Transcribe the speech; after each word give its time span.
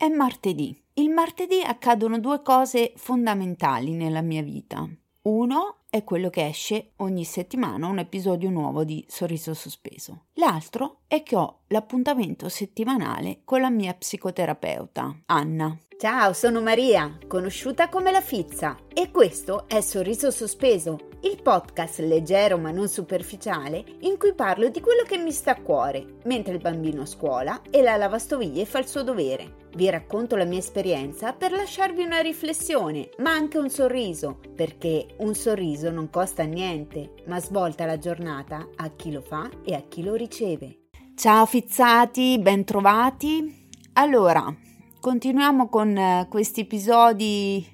È 0.00 0.08
martedì. 0.08 0.74
Il 0.94 1.10
martedì 1.10 1.60
accadono 1.60 2.18
due 2.18 2.40
cose 2.40 2.94
fondamentali 2.96 3.92
nella 3.92 4.22
mia 4.22 4.40
vita. 4.40 4.88
Uno 5.24 5.80
è 5.90 6.04
quello 6.04 6.30
che 6.30 6.46
esce 6.46 6.92
ogni 6.96 7.24
settimana 7.24 7.86
un 7.86 7.98
episodio 7.98 8.48
nuovo 8.48 8.82
di 8.82 9.04
Sorriso 9.06 9.52
Sospeso. 9.52 10.28
L'altro 10.36 11.00
è 11.06 11.22
che 11.22 11.36
ho 11.36 11.64
l'appuntamento 11.66 12.48
settimanale 12.48 13.42
con 13.44 13.60
la 13.60 13.68
mia 13.68 13.92
psicoterapeuta, 13.92 15.20
Anna. 15.26 15.78
Ciao, 15.98 16.32
sono 16.32 16.62
Maria, 16.62 17.18
conosciuta 17.26 17.90
come 17.90 18.10
la 18.10 18.22
Fizza, 18.22 18.78
e 18.94 19.10
questo 19.10 19.68
è 19.68 19.82
Sorriso 19.82 20.30
Sospeso, 20.30 21.09
il 21.22 21.40
podcast 21.42 22.00
leggero 22.00 22.58
ma 22.58 22.70
non 22.70 22.88
superficiale 22.88 23.84
in 24.00 24.16
cui 24.18 24.34
parlo 24.34 24.68
di 24.68 24.80
quello 24.80 25.02
che 25.02 25.18
mi 25.18 25.32
sta 25.32 25.52
a 25.52 25.60
cuore, 25.60 26.18
mentre 26.24 26.54
il 26.54 26.60
bambino 26.60 27.02
a 27.02 27.06
scuola 27.06 27.60
e 27.70 27.82
la 27.82 27.96
lavastoviglie 27.96 28.64
fa 28.64 28.78
il 28.78 28.86
suo 28.86 29.02
dovere. 29.02 29.68
Vi 29.74 29.88
racconto 29.88 30.36
la 30.36 30.44
mia 30.44 30.58
esperienza 30.58 31.32
per 31.32 31.52
lasciarvi 31.52 32.02
una 32.02 32.20
riflessione, 32.20 33.10
ma 33.18 33.30
anche 33.30 33.58
un 33.58 33.70
sorriso, 33.70 34.40
perché 34.54 35.06
un 35.18 35.34
sorriso 35.34 35.90
non 35.90 36.10
costa 36.10 36.42
niente, 36.44 37.14
ma 37.26 37.40
svolta 37.40 37.86
la 37.86 37.98
giornata 37.98 38.68
a 38.76 38.90
chi 38.90 39.12
lo 39.12 39.20
fa 39.20 39.48
e 39.64 39.74
a 39.74 39.82
chi 39.86 40.02
lo 40.02 40.14
riceve. 40.14 40.88
Ciao 41.14 41.46
fizzati, 41.46 42.38
bentrovati. 42.38 43.68
Allora, 43.94 44.54
Continuiamo 45.00 45.70
con 45.70 45.96
eh, 45.96 46.26
questi 46.28 46.60
episodi 46.60 47.66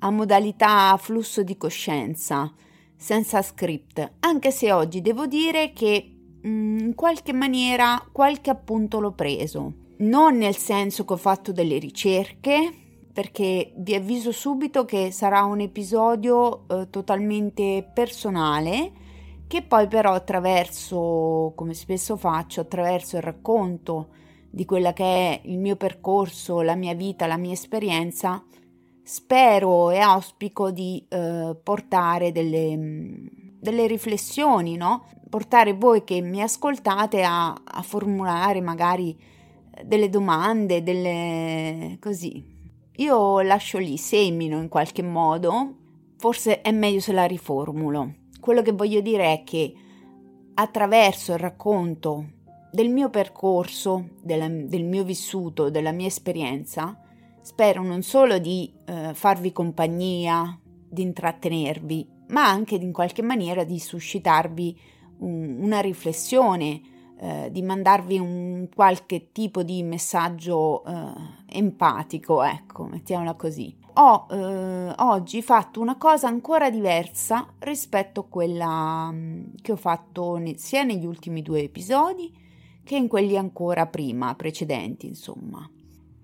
a 0.00 0.10
modalità 0.10 0.96
flusso 0.96 1.44
di 1.44 1.56
coscienza, 1.56 2.52
senza 2.96 3.42
script, 3.42 4.12
anche 4.20 4.50
se 4.50 4.72
oggi 4.72 5.00
devo 5.00 5.26
dire 5.26 5.72
che 5.72 6.16
mm, 6.46 6.78
in 6.78 6.94
qualche 6.94 7.32
maniera 7.32 8.02
qualche 8.10 8.50
appunto 8.50 9.00
l'ho 9.00 9.12
preso. 9.12 9.72
Non 9.98 10.36
nel 10.36 10.56
senso 10.56 11.04
che 11.04 11.12
ho 11.14 11.18
fatto 11.18 11.52
delle 11.52 11.78
ricerche, 11.78 12.72
perché 13.12 13.72
vi 13.76 13.94
avviso 13.94 14.30
subito 14.30 14.84
che 14.84 15.10
sarà 15.10 15.42
un 15.44 15.60
episodio 15.60 16.68
eh, 16.68 16.90
totalmente 16.90 17.88
personale, 17.94 18.92
che 19.46 19.62
poi 19.62 19.86
però 19.86 20.12
attraverso, 20.12 21.52
come 21.54 21.72
spesso 21.72 22.16
faccio, 22.16 22.60
attraverso 22.60 23.16
il 23.16 23.22
racconto 23.22 24.08
di 24.50 24.64
quella 24.64 24.92
che 24.92 25.04
è 25.04 25.40
il 25.44 25.58
mio 25.58 25.76
percorso, 25.76 26.60
la 26.60 26.74
mia 26.74 26.94
vita, 26.94 27.26
la 27.26 27.36
mia 27.36 27.52
esperienza, 27.52 28.44
spero 29.06 29.90
e 29.90 29.98
auspico 29.98 30.72
di 30.72 31.06
eh, 31.08 31.56
portare 31.62 32.32
delle, 32.32 32.76
delle, 33.60 33.86
riflessioni, 33.86 34.76
no? 34.76 35.04
Portare 35.30 35.74
voi 35.74 36.02
che 36.02 36.20
mi 36.20 36.42
ascoltate 36.42 37.22
a, 37.22 37.50
a 37.50 37.82
formulare 37.82 38.60
magari 38.60 39.16
delle 39.84 40.08
domande, 40.08 40.82
delle 40.82 41.98
così. 42.00 42.44
Io 42.96 43.40
lascio 43.42 43.78
lì, 43.78 43.96
semino 43.96 44.58
in 44.58 44.68
qualche 44.68 45.02
modo, 45.02 45.74
forse 46.16 46.60
è 46.60 46.72
meglio 46.72 46.98
se 46.98 47.12
la 47.12 47.26
riformulo. 47.26 48.12
Quello 48.40 48.60
che 48.62 48.72
voglio 48.72 49.00
dire 49.00 49.32
è 49.32 49.44
che 49.44 49.72
attraverso 50.54 51.32
il 51.32 51.38
racconto 51.38 52.24
del 52.72 52.88
mio 52.88 53.08
percorso, 53.08 54.08
della, 54.20 54.48
del 54.48 54.82
mio 54.82 55.04
vissuto, 55.04 55.70
della 55.70 55.92
mia 55.92 56.08
esperienza, 56.08 57.00
spero 57.46 57.80
non 57.80 58.02
solo 58.02 58.38
di 58.38 58.68
eh, 58.86 59.14
farvi 59.14 59.52
compagnia, 59.52 60.58
di 60.88 61.02
intrattenervi, 61.02 62.08
ma 62.30 62.48
anche 62.48 62.74
in 62.74 62.90
qualche 62.90 63.22
maniera 63.22 63.62
di 63.62 63.78
suscitarvi 63.78 64.80
un, 65.18 65.58
una 65.60 65.78
riflessione, 65.78 66.80
eh, 67.20 67.48
di 67.52 67.62
mandarvi 67.62 68.18
un 68.18 68.68
qualche 68.74 69.30
tipo 69.30 69.62
di 69.62 69.84
messaggio 69.84 70.84
eh, 70.84 71.12
empatico, 71.46 72.42
ecco, 72.42 72.86
mettiamola 72.86 73.34
così. 73.34 73.72
Ho 73.94 74.26
eh, 74.28 74.92
oggi 74.96 75.40
fatto 75.40 75.80
una 75.80 75.96
cosa 75.96 76.26
ancora 76.26 76.68
diversa 76.68 77.46
rispetto 77.60 78.20
a 78.22 78.26
quella 78.28 79.08
mm, 79.12 79.44
che 79.62 79.70
ho 79.70 79.76
fatto 79.76 80.34
ne- 80.34 80.58
sia 80.58 80.82
negli 80.82 81.06
ultimi 81.06 81.42
due 81.42 81.62
episodi, 81.62 82.36
che 82.82 82.96
in 82.96 83.06
quelli 83.06 83.36
ancora 83.36 83.86
prima, 83.86 84.34
precedenti, 84.34 85.06
insomma. 85.06 85.70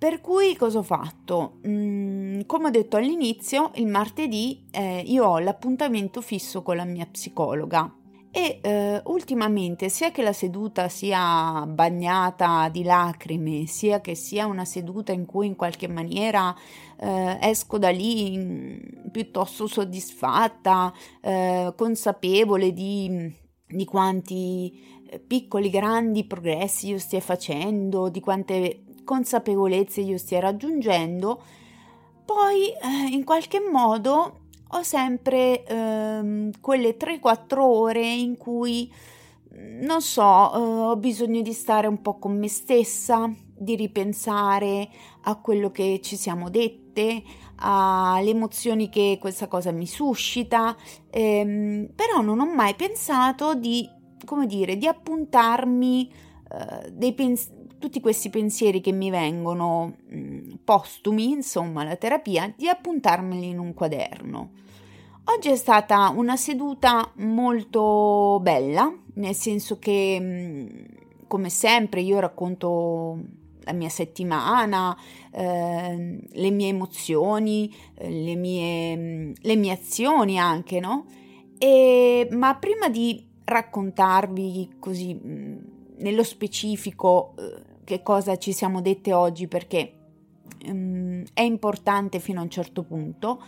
Per 0.02 0.20
cui 0.20 0.56
cosa 0.56 0.80
ho 0.80 0.82
fatto? 0.82 1.60
Mm, 1.64 2.40
come 2.46 2.66
ho 2.66 2.70
detto 2.70 2.96
all'inizio, 2.96 3.70
il 3.74 3.86
martedì 3.86 4.66
eh, 4.72 5.00
io 5.06 5.24
ho 5.24 5.38
l'appuntamento 5.38 6.20
fisso 6.20 6.60
con 6.62 6.74
la 6.74 6.84
mia 6.84 7.06
psicologa 7.06 7.88
e 8.32 8.58
eh, 8.60 9.00
ultimamente 9.04 9.88
sia 9.88 10.10
che 10.10 10.24
la 10.24 10.32
seduta 10.32 10.88
sia 10.88 11.64
bagnata 11.68 12.68
di 12.68 12.82
lacrime, 12.82 13.66
sia 13.66 14.00
che 14.00 14.16
sia 14.16 14.46
una 14.46 14.64
seduta 14.64 15.12
in 15.12 15.24
cui 15.24 15.46
in 15.46 15.54
qualche 15.54 15.86
maniera 15.86 16.52
eh, 16.98 17.38
esco 17.40 17.78
da 17.78 17.90
lì 17.90 18.36
mm, 18.36 19.10
piuttosto 19.12 19.68
soddisfatta, 19.68 20.92
eh, 21.20 21.72
consapevole 21.76 22.72
di, 22.72 23.32
di 23.68 23.84
quanti 23.84 25.00
piccoli, 25.24 25.70
grandi 25.70 26.24
progressi 26.24 26.88
io 26.88 26.98
stia 26.98 27.20
facendo, 27.20 28.08
di 28.08 28.18
quante 28.18 28.82
consapevolezze 29.04 30.00
io 30.00 30.18
stia 30.18 30.40
raggiungendo, 30.40 31.42
poi 32.24 32.68
eh, 32.68 33.08
in 33.10 33.24
qualche 33.24 33.60
modo 33.60 34.40
ho 34.68 34.82
sempre 34.82 35.64
eh, 35.64 36.50
quelle 36.60 36.96
3-4 36.96 37.58
ore 37.58 38.06
in 38.06 38.36
cui 38.36 38.90
non 39.54 40.00
so, 40.00 40.22
eh, 40.22 40.58
ho 40.58 40.96
bisogno 40.96 41.42
di 41.42 41.52
stare 41.52 41.86
un 41.86 42.00
po' 42.00 42.18
con 42.18 42.38
me 42.38 42.48
stessa, 42.48 43.30
di 43.54 43.76
ripensare 43.76 44.88
a 45.22 45.36
quello 45.36 45.70
che 45.70 46.00
ci 46.02 46.16
siamo 46.16 46.48
dette, 46.48 47.22
alle 47.56 48.30
emozioni 48.30 48.88
che 48.88 49.18
questa 49.20 49.46
cosa 49.46 49.70
mi 49.70 49.86
suscita, 49.86 50.76
ehm, 51.10 51.90
però 51.94 52.22
non 52.22 52.40
ho 52.40 52.52
mai 52.52 52.74
pensato 52.74 53.54
di 53.54 53.88
come 54.24 54.46
dire, 54.46 54.76
di 54.76 54.86
appuntarmi 54.86 56.12
eh, 57.00 57.12
pens- 57.12 57.50
tutti 57.82 58.00
questi 58.00 58.30
pensieri 58.30 58.80
che 58.80 58.92
mi 58.92 59.10
vengono 59.10 59.96
mm, 60.14 60.50
postumi, 60.62 61.30
insomma, 61.30 61.82
la 61.82 61.96
terapia, 61.96 62.52
di 62.56 62.68
appuntarmeli 62.68 63.48
in 63.48 63.58
un 63.58 63.74
quaderno. 63.74 64.50
Oggi 65.24 65.48
è 65.48 65.56
stata 65.56 66.12
una 66.14 66.36
seduta 66.36 67.10
molto 67.16 68.38
bella, 68.40 68.92
nel 69.14 69.34
senso 69.34 69.80
che, 69.80 70.16
mm, 70.20 70.66
come 71.26 71.50
sempre, 71.50 72.02
io 72.02 72.20
racconto 72.20 73.18
la 73.64 73.72
mia 73.72 73.88
settimana, 73.88 74.96
eh, 75.32 76.20
le 76.30 76.50
mie 76.50 76.68
emozioni, 76.68 77.74
eh, 77.94 78.10
le, 78.10 78.36
mie, 78.36 78.96
mm, 78.96 79.32
le 79.40 79.56
mie 79.56 79.72
azioni 79.72 80.38
anche, 80.38 80.78
no? 80.78 81.06
E, 81.58 82.28
ma 82.30 82.54
prima 82.54 82.88
di 82.88 83.26
raccontarvi 83.44 84.76
così 84.78 85.14
mm, 85.14 85.56
nello 85.98 86.22
specifico 86.22 87.34
eh, 87.38 87.71
che 87.84 88.02
cosa 88.02 88.36
ci 88.36 88.52
siamo 88.52 88.80
dette 88.80 89.12
oggi 89.12 89.48
perché 89.48 89.94
um, 90.66 91.24
è 91.32 91.42
importante 91.42 92.18
fino 92.18 92.40
a 92.40 92.42
un 92.42 92.50
certo 92.50 92.82
punto. 92.84 93.42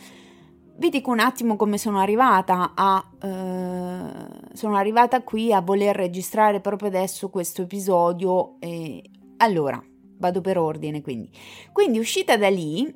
Vi 0.76 0.88
dico 0.88 1.10
un 1.12 1.20
attimo 1.20 1.54
come 1.56 1.78
sono 1.78 2.00
arrivata 2.00 2.72
a 2.74 3.04
uh, 3.22 4.52
sono 4.52 4.76
arrivata 4.76 5.22
qui 5.22 5.52
a 5.52 5.60
voler 5.60 5.94
registrare 5.94 6.60
proprio 6.60 6.88
adesso 6.88 7.30
questo 7.30 7.62
episodio 7.62 8.56
e 8.58 9.02
allora 9.36 9.82
vado 10.18 10.40
per 10.40 10.58
ordine 10.58 11.00
quindi. 11.00 11.30
Quindi 11.72 11.98
uscita 11.98 12.36
da 12.36 12.48
lì 12.48 12.92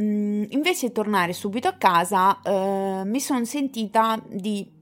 mm, 0.00 0.44
invece 0.50 0.86
di 0.86 0.92
tornare 0.92 1.32
subito 1.32 1.66
a 1.66 1.72
casa 1.72 2.40
uh, 2.44 3.08
mi 3.08 3.18
sono 3.18 3.44
sentita 3.44 4.22
di 4.28 4.74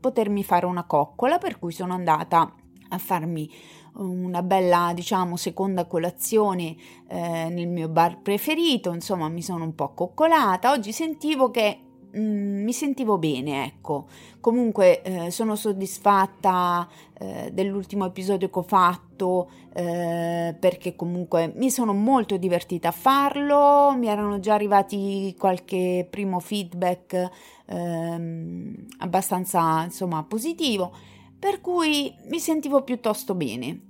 potermi 0.00 0.42
fare 0.42 0.66
una 0.66 0.84
coccola, 0.84 1.38
per 1.38 1.58
cui 1.58 1.72
sono 1.72 1.92
andata 1.92 2.52
a 2.88 2.98
farmi 2.98 3.48
una 3.94 4.42
bella, 4.42 4.92
diciamo, 4.94 5.36
seconda 5.36 5.86
colazione 5.86 6.76
eh, 7.08 7.48
nel 7.50 7.68
mio 7.68 7.88
bar 7.88 8.20
preferito, 8.20 8.92
insomma, 8.92 9.28
mi 9.28 9.42
sono 9.42 9.64
un 9.64 9.74
po' 9.74 9.92
coccolata. 9.94 10.70
Oggi 10.70 10.92
sentivo 10.92 11.50
che 11.50 11.78
mm, 12.16 12.62
mi 12.62 12.72
sentivo 12.72 13.18
bene, 13.18 13.64
ecco. 13.64 14.06
Comunque 14.40 15.02
eh, 15.02 15.30
sono 15.30 15.54
soddisfatta 15.54 16.88
eh, 17.18 17.50
dell'ultimo 17.52 18.06
episodio 18.06 18.48
che 18.48 18.58
ho 18.58 18.62
fatto 18.62 19.50
eh, 19.72 20.56
perché 20.58 20.96
comunque 20.96 21.52
mi 21.56 21.70
sono 21.70 21.92
molto 21.92 22.36
divertita 22.36 22.88
a 22.88 22.92
farlo, 22.92 23.94
mi 23.96 24.08
erano 24.08 24.40
già 24.40 24.54
arrivati 24.54 25.34
qualche 25.38 26.06
primo 26.08 26.40
feedback 26.40 27.30
ehm, 27.66 28.86
abbastanza, 28.98 29.84
insomma, 29.84 30.24
positivo, 30.24 30.92
per 31.40 31.60
cui 31.60 32.14
mi 32.28 32.38
sentivo 32.38 32.82
piuttosto 32.82 33.34
bene. 33.34 33.88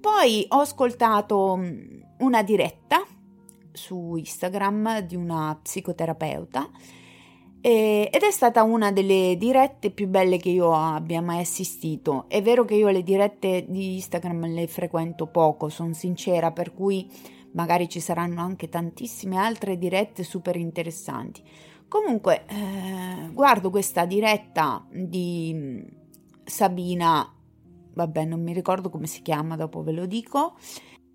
Poi 0.00 0.46
ho 0.48 0.60
ascoltato 0.60 1.56
mm, 1.58 2.00
una 2.20 2.42
diretta 2.42 3.04
su 3.72 4.14
Instagram 4.16 5.00
di 5.00 5.16
una 5.16 5.58
psicoterapeuta 5.60 6.70
ed 7.64 8.20
è 8.20 8.30
stata 8.32 8.64
una 8.64 8.90
delle 8.90 9.36
dirette 9.38 9.92
più 9.92 10.08
belle 10.08 10.36
che 10.36 10.48
io 10.48 10.74
abbia 10.74 11.22
mai 11.22 11.40
assistito. 11.40 12.24
È 12.28 12.42
vero 12.42 12.64
che 12.64 12.74
io 12.74 12.88
le 12.88 13.04
dirette 13.04 13.66
di 13.68 13.94
Instagram 13.94 14.52
le 14.52 14.66
frequento 14.66 15.28
poco, 15.28 15.68
sono 15.68 15.94
sincera, 15.94 16.50
per 16.50 16.74
cui 16.74 17.08
magari 17.52 17.88
ci 17.88 18.00
saranno 18.00 18.40
anche 18.40 18.68
tantissime 18.68 19.36
altre 19.36 19.78
dirette 19.78 20.24
super 20.24 20.56
interessanti. 20.56 21.40
Comunque, 21.86 22.46
eh, 22.48 23.30
guardo 23.32 23.70
questa 23.70 24.06
diretta 24.06 24.84
di 24.90 25.52
mm, 25.54 26.01
Sabina, 26.44 27.30
vabbè, 27.94 28.24
non 28.24 28.42
mi 28.42 28.52
ricordo 28.52 28.90
come 28.90 29.06
si 29.06 29.22
chiama, 29.22 29.56
dopo 29.56 29.82
ve 29.82 29.92
lo 29.92 30.06
dico. 30.06 30.56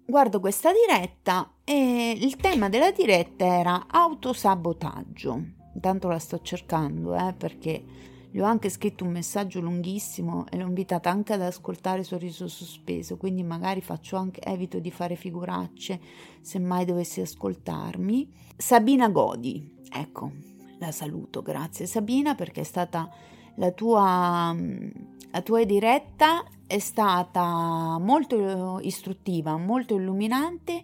Guardo 0.06 0.40
questa 0.40 0.72
diretta 0.72 1.56
e 1.64 2.12
il 2.18 2.38
tema 2.38 2.70
della 2.70 2.92
diretta 2.92 3.46
era 3.46 3.88
autosabotaggio. 3.90 5.56
Intanto 5.74 6.08
la 6.08 6.20
sto 6.20 6.40
cercando, 6.42 7.14
eh, 7.16 7.34
perché 7.34 7.84
gli 8.32 8.40
ho 8.40 8.46
anche 8.46 8.70
scritto 8.70 9.04
un 9.04 9.12
messaggio 9.12 9.60
lunghissimo 9.60 10.46
e 10.50 10.58
l'ho 10.58 10.68
invitata 10.68 11.10
anche 11.10 11.34
ad 11.34 11.42
ascoltare 11.42 12.04
Sorriso 12.04 12.48
Sospeso, 12.48 13.18
quindi 13.18 13.44
magari 13.44 13.82
faccio 13.82 14.16
anche, 14.16 14.42
evito 14.42 14.80
di 14.80 14.92
fare 14.92 15.16
figuracce 15.16 16.00
se 16.42 16.60
mai 16.60 16.86
dovessi 16.86 17.22
ascoltarmi. 17.22 18.32
Sabina 18.56 19.10
Godi, 19.10 19.76
ecco, 19.92 20.32
la 20.80 20.92
saluto, 20.92 21.42
grazie 21.42 21.86
Sabina 21.86 22.36
perché 22.36 22.62
è 22.62 22.66
stata 22.66 23.10
la 23.58 23.72
tua, 23.72 24.56
la 25.32 25.42
tua 25.42 25.64
diretta 25.64 26.44
è 26.66 26.80
stata 26.80 27.98
molto 28.00 28.80
istruttiva, 28.82 29.58
molto 29.58 29.96
illuminante 29.96 30.82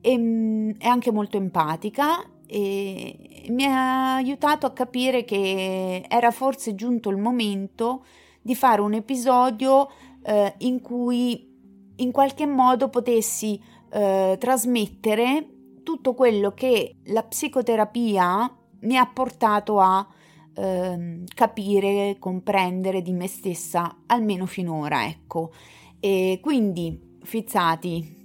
e, 0.00 0.74
e 0.78 0.86
anche 0.86 1.10
molto 1.10 1.36
empatica 1.36 2.24
e 2.46 3.46
mi 3.48 3.64
ha 3.64 4.14
aiutato 4.14 4.66
a 4.66 4.72
capire 4.72 5.24
che 5.24 6.04
era 6.08 6.30
forse 6.30 6.74
giunto 6.74 7.10
il 7.10 7.16
momento 7.16 8.04
di 8.40 8.54
fare 8.54 8.80
un 8.80 8.94
episodio 8.94 9.88
eh, 10.22 10.54
in 10.58 10.80
cui 10.80 11.54
in 11.96 12.12
qualche 12.12 12.46
modo 12.46 12.88
potessi 12.88 13.60
eh, 13.90 14.36
trasmettere 14.38 15.48
tutto 15.82 16.14
quello 16.14 16.52
che 16.52 16.96
la 17.06 17.22
psicoterapia 17.22 18.54
mi 18.80 18.96
ha 18.96 19.06
portato 19.06 19.80
a 19.80 20.06
eh, 20.56 21.24
capire, 21.34 22.16
comprendere 22.18 23.02
di 23.02 23.12
me 23.12 23.28
stessa, 23.28 24.02
almeno 24.06 24.46
finora, 24.46 25.06
ecco. 25.06 25.52
E 26.00 26.40
quindi, 26.42 27.18
fizzati, 27.22 28.24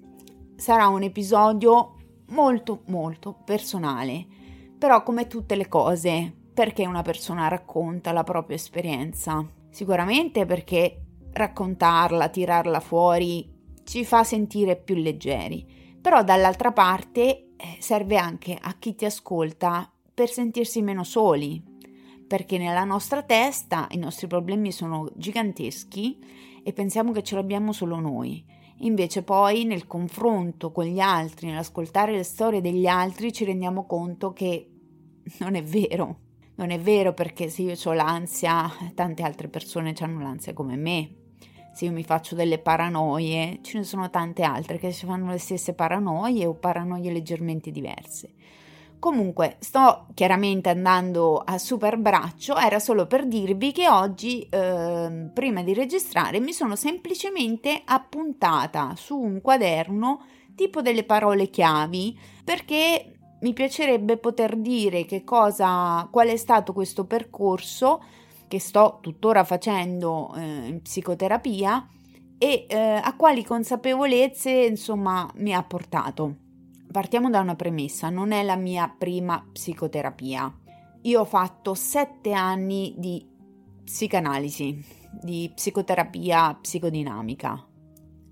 sarà 0.56 0.88
un 0.88 1.04
episodio 1.04 1.96
molto 2.30 2.84
molto 2.86 3.38
personale, 3.44 4.26
però 4.78 5.04
come 5.04 5.28
tutte 5.28 5.56
le 5.56 5.68
cose, 5.68 6.34
perché 6.54 6.86
una 6.86 7.02
persona 7.02 7.48
racconta 7.48 8.12
la 8.12 8.24
propria 8.24 8.56
esperienza? 8.56 9.46
Sicuramente 9.70 10.46
perché 10.46 11.02
raccontarla, 11.34 12.30
tirarla 12.30 12.80
fuori 12.80 13.50
ci 13.84 14.06
fa 14.06 14.24
sentire 14.24 14.76
più 14.76 14.96
leggeri, 14.96 15.66
però 16.02 16.24
dall'altra 16.24 16.72
parte 16.72 17.54
eh, 17.56 17.78
serve 17.80 18.18
anche 18.18 18.58
a 18.60 18.76
chi 18.78 18.96
ti 18.96 19.06
ascolta 19.06 19.90
per 20.14 20.30
sentirsi 20.30 20.82
meno 20.82 21.04
soli, 21.04 21.62
perché 22.32 22.58
nella 22.58 22.86
nostra 22.86 23.24
testa 23.24 23.88
i 23.92 23.98
nostri 23.98 24.28
problemi 24.28 24.72
sono 24.72 25.10
giganteschi 25.16 26.18
e 26.64 26.72
pensiamo 26.72 27.12
che 27.12 27.24
ce 27.24 27.36
l'abbiamo 27.36 27.74
solo 27.74 28.00
noi 28.00 28.42
Invece 28.84 29.22
poi 29.22 29.64
nel 29.66 29.86
confronto 29.86 30.72
con 30.72 30.86
gli 30.86 31.00
altri, 31.00 31.48
nell'ascoltare 31.48 32.14
le 32.14 32.24
storie 32.24 32.62
degli 32.62 32.88
altri, 32.88 33.32
ci 33.32 33.46
rendiamo 33.46 33.86
conto 33.86 34.34
che 34.34 34.70
non 35.40 35.56
è 35.56 35.64
vero. 35.64 36.18
Non 36.56 36.72
è 36.72 36.80
vero 36.80 37.14
perché 37.14 37.48
se 37.50 37.62
io 37.62 37.76
ho 37.84 37.94
l'ansia, 37.94 38.72
tante 38.96 39.24
altre 39.24 39.50
persone 39.50 39.94
hanno 40.00 40.22
l'ansia 40.22 40.54
come 40.54 40.76
me. 40.76 41.16
Se 41.74 41.86
io 41.86 41.92
mi 41.92 42.04
faccio 42.04 42.36
delle 42.36 42.58
paranoie, 42.58 43.60
ce 43.62 43.78
ne 43.78 43.84
sono 43.84 44.10
tante 44.10 44.42
altre 44.42 44.78
che 44.78 44.92
si 44.92 45.06
fanno 45.06 45.30
le 45.30 45.38
stesse 45.38 45.74
paranoie 45.74 46.46
o 46.46 46.56
paranoie 46.56 47.12
leggermente 47.12 47.72
diverse. 47.72 48.34
Comunque, 49.02 49.56
sto 49.58 50.06
chiaramente 50.14 50.70
andando 50.70 51.38
a 51.38 51.58
super 51.58 51.98
braccio, 51.98 52.56
era 52.56 52.78
solo 52.78 53.08
per 53.08 53.26
dirvi 53.26 53.72
che 53.72 53.90
oggi, 53.90 54.48
eh, 54.48 55.32
prima 55.34 55.64
di 55.64 55.74
registrare, 55.74 56.40
mi 56.40 56.54
sono 56.54 56.76
semplicemente 56.76 57.82
appuntata 57.84 58.94
su 58.96 59.18
un 59.18 59.42
quaderno 59.42 60.24
tipo 60.54 60.84
delle 60.84 61.04
parole 61.04 61.50
chiavi 61.50 62.16
perché 62.44 63.16
mi 63.40 63.54
piacerebbe 63.54 64.18
poter 64.18 64.56
dire 64.56 65.06
che 65.06 65.24
cosa, 65.24 66.08
qual 66.12 66.28
è 66.28 66.38
stato 66.38 66.72
questo 66.72 67.06
percorso 67.06 68.04
che 68.48 68.60
sto 68.60 69.00
tuttora 69.02 69.44
facendo 69.44 70.32
eh, 70.36 70.42
in 70.44 70.80
psicoterapia 70.84 71.90
e 72.38 72.68
eh, 72.70 72.78
a 72.78 73.16
quali 73.16 73.44
consapevolezze 73.44 74.52
insomma 74.52 75.28
mi 75.38 75.56
ha 75.56 75.64
portato 75.64 76.41
partiamo 76.92 77.30
da 77.30 77.40
una 77.40 77.56
premessa, 77.56 78.10
non 78.10 78.32
è 78.32 78.44
la 78.44 78.56
mia 78.56 78.94
prima 78.96 79.44
psicoterapia. 79.52 80.54
Io 81.04 81.22
ho 81.22 81.26
fatto 81.26 81.74
sette 81.74 82.34
anni 82.34 82.94
di 82.98 83.28
psicanalisi, 83.84 84.84
di 85.22 85.52
psicoterapia 85.54 86.58
psicodinamica. 86.62 87.68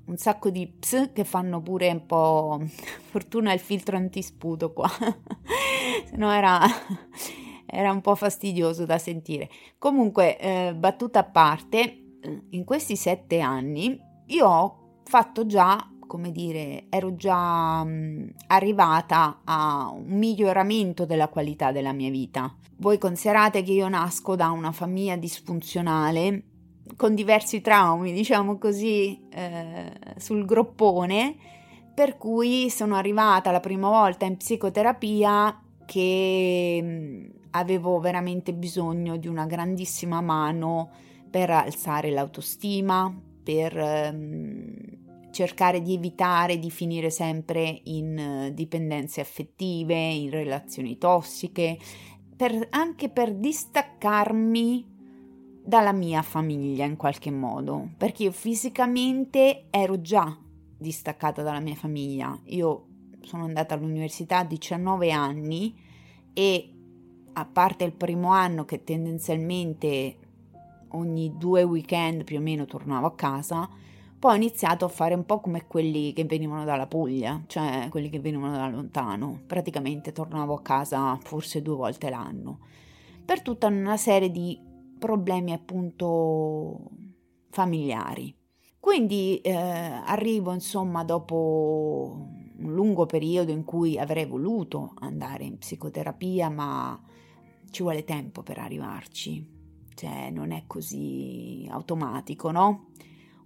Un 0.06 0.18
sacco 0.18 0.50
di 0.50 0.68
ps 0.68 1.12
che 1.14 1.24
fanno 1.24 1.62
pure 1.62 1.90
un 1.90 2.06
po'. 2.06 2.62
Fortuna 3.10 3.54
il 3.54 3.60
filtro 3.60 3.98
antisputo 3.98 4.74
qua, 4.74 4.90
se 6.06 6.16
no 6.16 6.32
era, 6.32 6.60
era 7.66 7.92
un 7.92 8.02
po' 8.02 8.16
fastidioso 8.16 8.86
da 8.86 8.98
sentire. 8.98 9.50
Comunque, 9.78 10.38
eh, 10.38 10.76
battuta 10.76 11.20
a 11.20 11.24
parte, 11.24 12.04
in 12.50 12.64
questi 12.66 12.96
sette 12.96 13.40
anni 13.40 13.98
io 14.28 14.48
ho 14.48 15.02
fatto 15.04 15.46
già 15.46 15.78
come 16.10 16.32
dire, 16.32 16.86
ero 16.90 17.16
già 17.16 17.84
mh, 17.84 18.32
arrivata 18.48 19.42
a 19.44 19.92
un 19.94 20.18
miglioramento 20.18 21.06
della 21.06 21.28
qualità 21.28 21.72
della 21.72 21.94
mia 21.94 22.10
vita. 22.10 22.52
Voi 22.78 22.98
considerate 22.98 23.62
che 23.62 23.74
io 23.74 23.88
nasco 23.88 24.36
da 24.36 24.50
una 24.50 24.72
famiglia 24.72 25.16
disfunzionale 25.16 26.44
con 26.96 27.14
diversi 27.14 27.62
traumi, 27.62 28.12
diciamo 28.12 28.58
così, 28.58 29.22
eh, 29.30 29.92
sul 30.18 30.46
groppone, 30.46 31.36
per 31.94 32.18
cui 32.18 32.72
sono 32.72 32.96
arrivata 32.96 33.52
la 33.52 33.60
prima 33.60 33.90
volta 33.90 34.26
in 34.26 34.38
psicoterapia 34.38 35.62
che 35.86 36.82
mh, 36.82 37.40
avevo 37.52 38.00
veramente 38.00 38.52
bisogno 38.54 39.18
di 39.18 39.28
una 39.28 39.46
grandissima 39.46 40.22
mano 40.22 40.90
per 41.30 41.52
alzare 41.52 42.10
l'autostima, 42.10 43.16
per 43.44 43.78
ehm, 43.78 44.99
cercare 45.32 45.82
di 45.82 45.94
evitare 45.94 46.60
di 46.60 46.70
finire 46.70 47.10
sempre 47.10 47.82
in 47.84 48.18
eh, 48.18 48.54
dipendenze 48.54 49.22
affettive, 49.22 49.96
in 49.96 50.30
relazioni 50.30 50.98
tossiche, 50.98 51.78
per, 52.36 52.68
anche 52.72 53.10
per 53.10 53.34
distaccarmi 53.34 54.86
dalla 55.64 55.92
mia 55.92 56.22
famiglia 56.22 56.86
in 56.86 56.96
qualche 56.96 57.32
modo, 57.32 57.90
perché 57.98 58.24
io 58.24 58.32
fisicamente 58.32 59.66
ero 59.70 60.02
già 60.02 60.38
distaccata 60.78 61.44
dalla 61.44 61.60
mia 61.60 61.76
famiglia. 61.76 62.40
Io 62.46 62.86
sono 63.22 63.44
andata 63.44 63.76
all'università 63.76 64.40
a 64.40 64.46
19 64.46 65.12
anni 65.12 65.76
e 66.34 66.74
a 67.34 67.46
parte 67.46 67.84
il 67.84 67.94
primo 67.94 68.30
anno 68.30 68.66
che 68.66 68.84
tendenzialmente 68.84 70.18
ogni 70.90 71.38
due 71.38 71.64
weekend 71.64 72.24
più 72.24 72.38
o 72.38 72.42
meno 72.42 72.66
tornavo 72.66 73.08
a 73.08 73.16
casa, 73.16 73.70
poi 74.20 74.34
ho 74.34 74.36
iniziato 74.36 74.84
a 74.84 74.90
fare 74.90 75.14
un 75.14 75.26
po' 75.26 75.40
come 75.40 75.66
quelli 75.66 76.12
che 76.12 76.26
venivano 76.26 76.66
dalla 76.66 76.88
Puglia, 76.88 77.42
cioè 77.48 77.88
quelli 77.90 78.10
che 78.10 78.20
venivano 78.20 78.58
da 78.58 78.68
lontano. 78.68 79.44
Praticamente 79.48 80.12
tornavo 80.12 80.56
a 80.56 80.62
casa 80.62 81.18
forse 81.24 81.62
due 81.62 81.76
volte 81.76 82.10
l'anno, 82.10 82.60
per 83.24 83.42
tutta 83.42 83.68
una 83.68 83.96
serie 83.96 84.30
di 84.30 84.60
problemi 85.00 85.54
appunto 85.54 86.90
familiari. 87.50 88.36
Quindi 88.78 89.40
eh, 89.40 89.54
arrivo 89.54 90.52
insomma 90.52 91.06
dopo 91.06 92.28
un 92.58 92.74
lungo 92.74 93.06
periodo 93.06 93.52
in 93.52 93.64
cui 93.64 93.98
avrei 93.98 94.26
voluto 94.26 94.96
andare 95.00 95.46
in 95.46 95.58
psicoterapia, 95.58 96.50
ma 96.50 97.02
ci 97.72 97.84
vuole 97.84 98.04
tempo 98.04 98.44
per 98.44 98.58
arrivarci, 98.58 99.48
cioè 99.96 100.30
non 100.30 100.52
è 100.52 100.64
così 100.68 101.66
automatico, 101.70 102.52
no? 102.52 102.88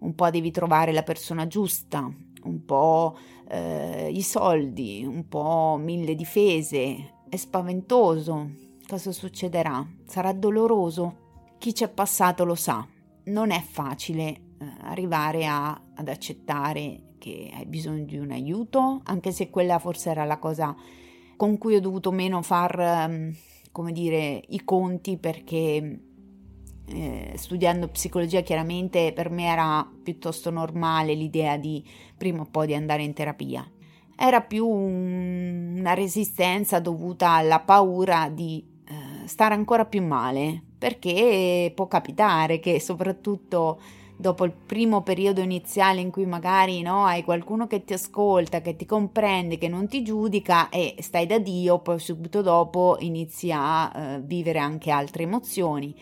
Un 0.04 0.16
po' 0.16 0.30
devi 0.30 0.52
trovare 0.52 0.92
la 0.92 1.04
persona 1.04 1.48
giusta, 1.48 2.12
un 2.44 2.66
po' 2.66 3.18
eh, 3.48 4.10
i 4.12 4.22
soldi, 4.22 5.04
un 5.06 5.28
po' 5.28 5.78
mille 5.80 6.14
difese, 6.14 7.22
è 7.30 7.36
spaventoso. 7.36 8.52
Cosa 8.86 9.12
succederà? 9.12 9.86
Sarà 10.06 10.34
doloroso? 10.34 11.52
Chi 11.58 11.72
c'è 11.72 11.90
passato 11.90 12.44
lo 12.44 12.56
sa. 12.56 12.86
Non 13.26 13.52
è 13.52 13.62
facile 13.62 14.28
eh, 14.28 14.42
arrivare 14.82 15.46
a, 15.46 15.70
ad 15.96 16.10
accettare 16.10 17.14
che 17.18 17.50
hai 17.54 17.66
bisogno 17.66 18.04
di 18.04 18.18
un 18.18 18.32
aiuto, 18.32 19.00
anche 19.06 19.32
se 19.32 19.50
quella 19.50 19.80
forse 19.80 20.10
era 20.10 20.26
la 20.26 20.38
cosa 20.38 20.76
con 21.38 21.58
cui 21.58 21.76
ho 21.76 21.80
dovuto 21.80 22.12
meno 22.12 22.42
far, 22.42 22.78
ehm, 22.78 23.34
come 23.72 23.94
dire, 23.94 24.44
i 24.50 24.64
conti 24.66 25.18
perché 25.18 26.13
eh, 26.88 27.34
studiando 27.36 27.88
psicologia 27.88 28.42
chiaramente 28.42 29.12
per 29.14 29.30
me 29.30 29.46
era 29.46 29.88
piuttosto 30.04 30.50
normale 30.50 31.14
l'idea 31.14 31.58
di 31.58 31.84
prima 32.18 32.42
o 32.42 32.48
poi 32.50 32.68
di 32.68 32.76
andare 32.76 33.04
in 33.04 33.14
terapia. 33.14 33.66
era 34.16 34.42
più 34.42 34.68
un, 34.68 35.76
una 35.80 35.94
resistenza 35.94 36.80
dovuta 36.80 37.32
alla 37.32 37.60
paura 37.60 38.30
di 38.30 38.64
eh, 38.86 39.28
stare 39.28 39.54
ancora 39.54 39.86
più 39.86 40.04
male, 40.04 40.62
perché 40.78 41.72
può 41.76 41.88
capitare 41.88 42.60
che 42.60 42.80
soprattutto 42.80 43.80
dopo 44.16 44.46
il 44.46 44.52
primo 44.52 45.02
periodo 45.02 45.42
iniziale 45.42 46.00
in 46.00 46.12
cui 46.12 46.26
magari 46.26 46.82
no, 46.82 47.06
hai 47.06 47.24
qualcuno 47.24 47.68
che 47.68 47.84
ti 47.84 47.94
ascolta, 47.94 48.62
che 48.62 48.76
ti 48.76 48.86
comprende, 48.86 49.58
che 49.58 49.68
non 49.68 49.88
ti 49.88 50.04
giudica 50.04 50.70
e 50.70 50.96
stai 51.00 51.26
da 51.26 51.40
Dio, 51.40 51.80
poi 51.80 52.00
subito 52.00 52.42
dopo 52.42 52.98
inizi 53.00 53.52
a 53.52 53.92
eh, 53.94 54.22
vivere 54.22 54.60
anche 54.60 54.92
altre 54.92 55.24
emozioni. 55.24 55.96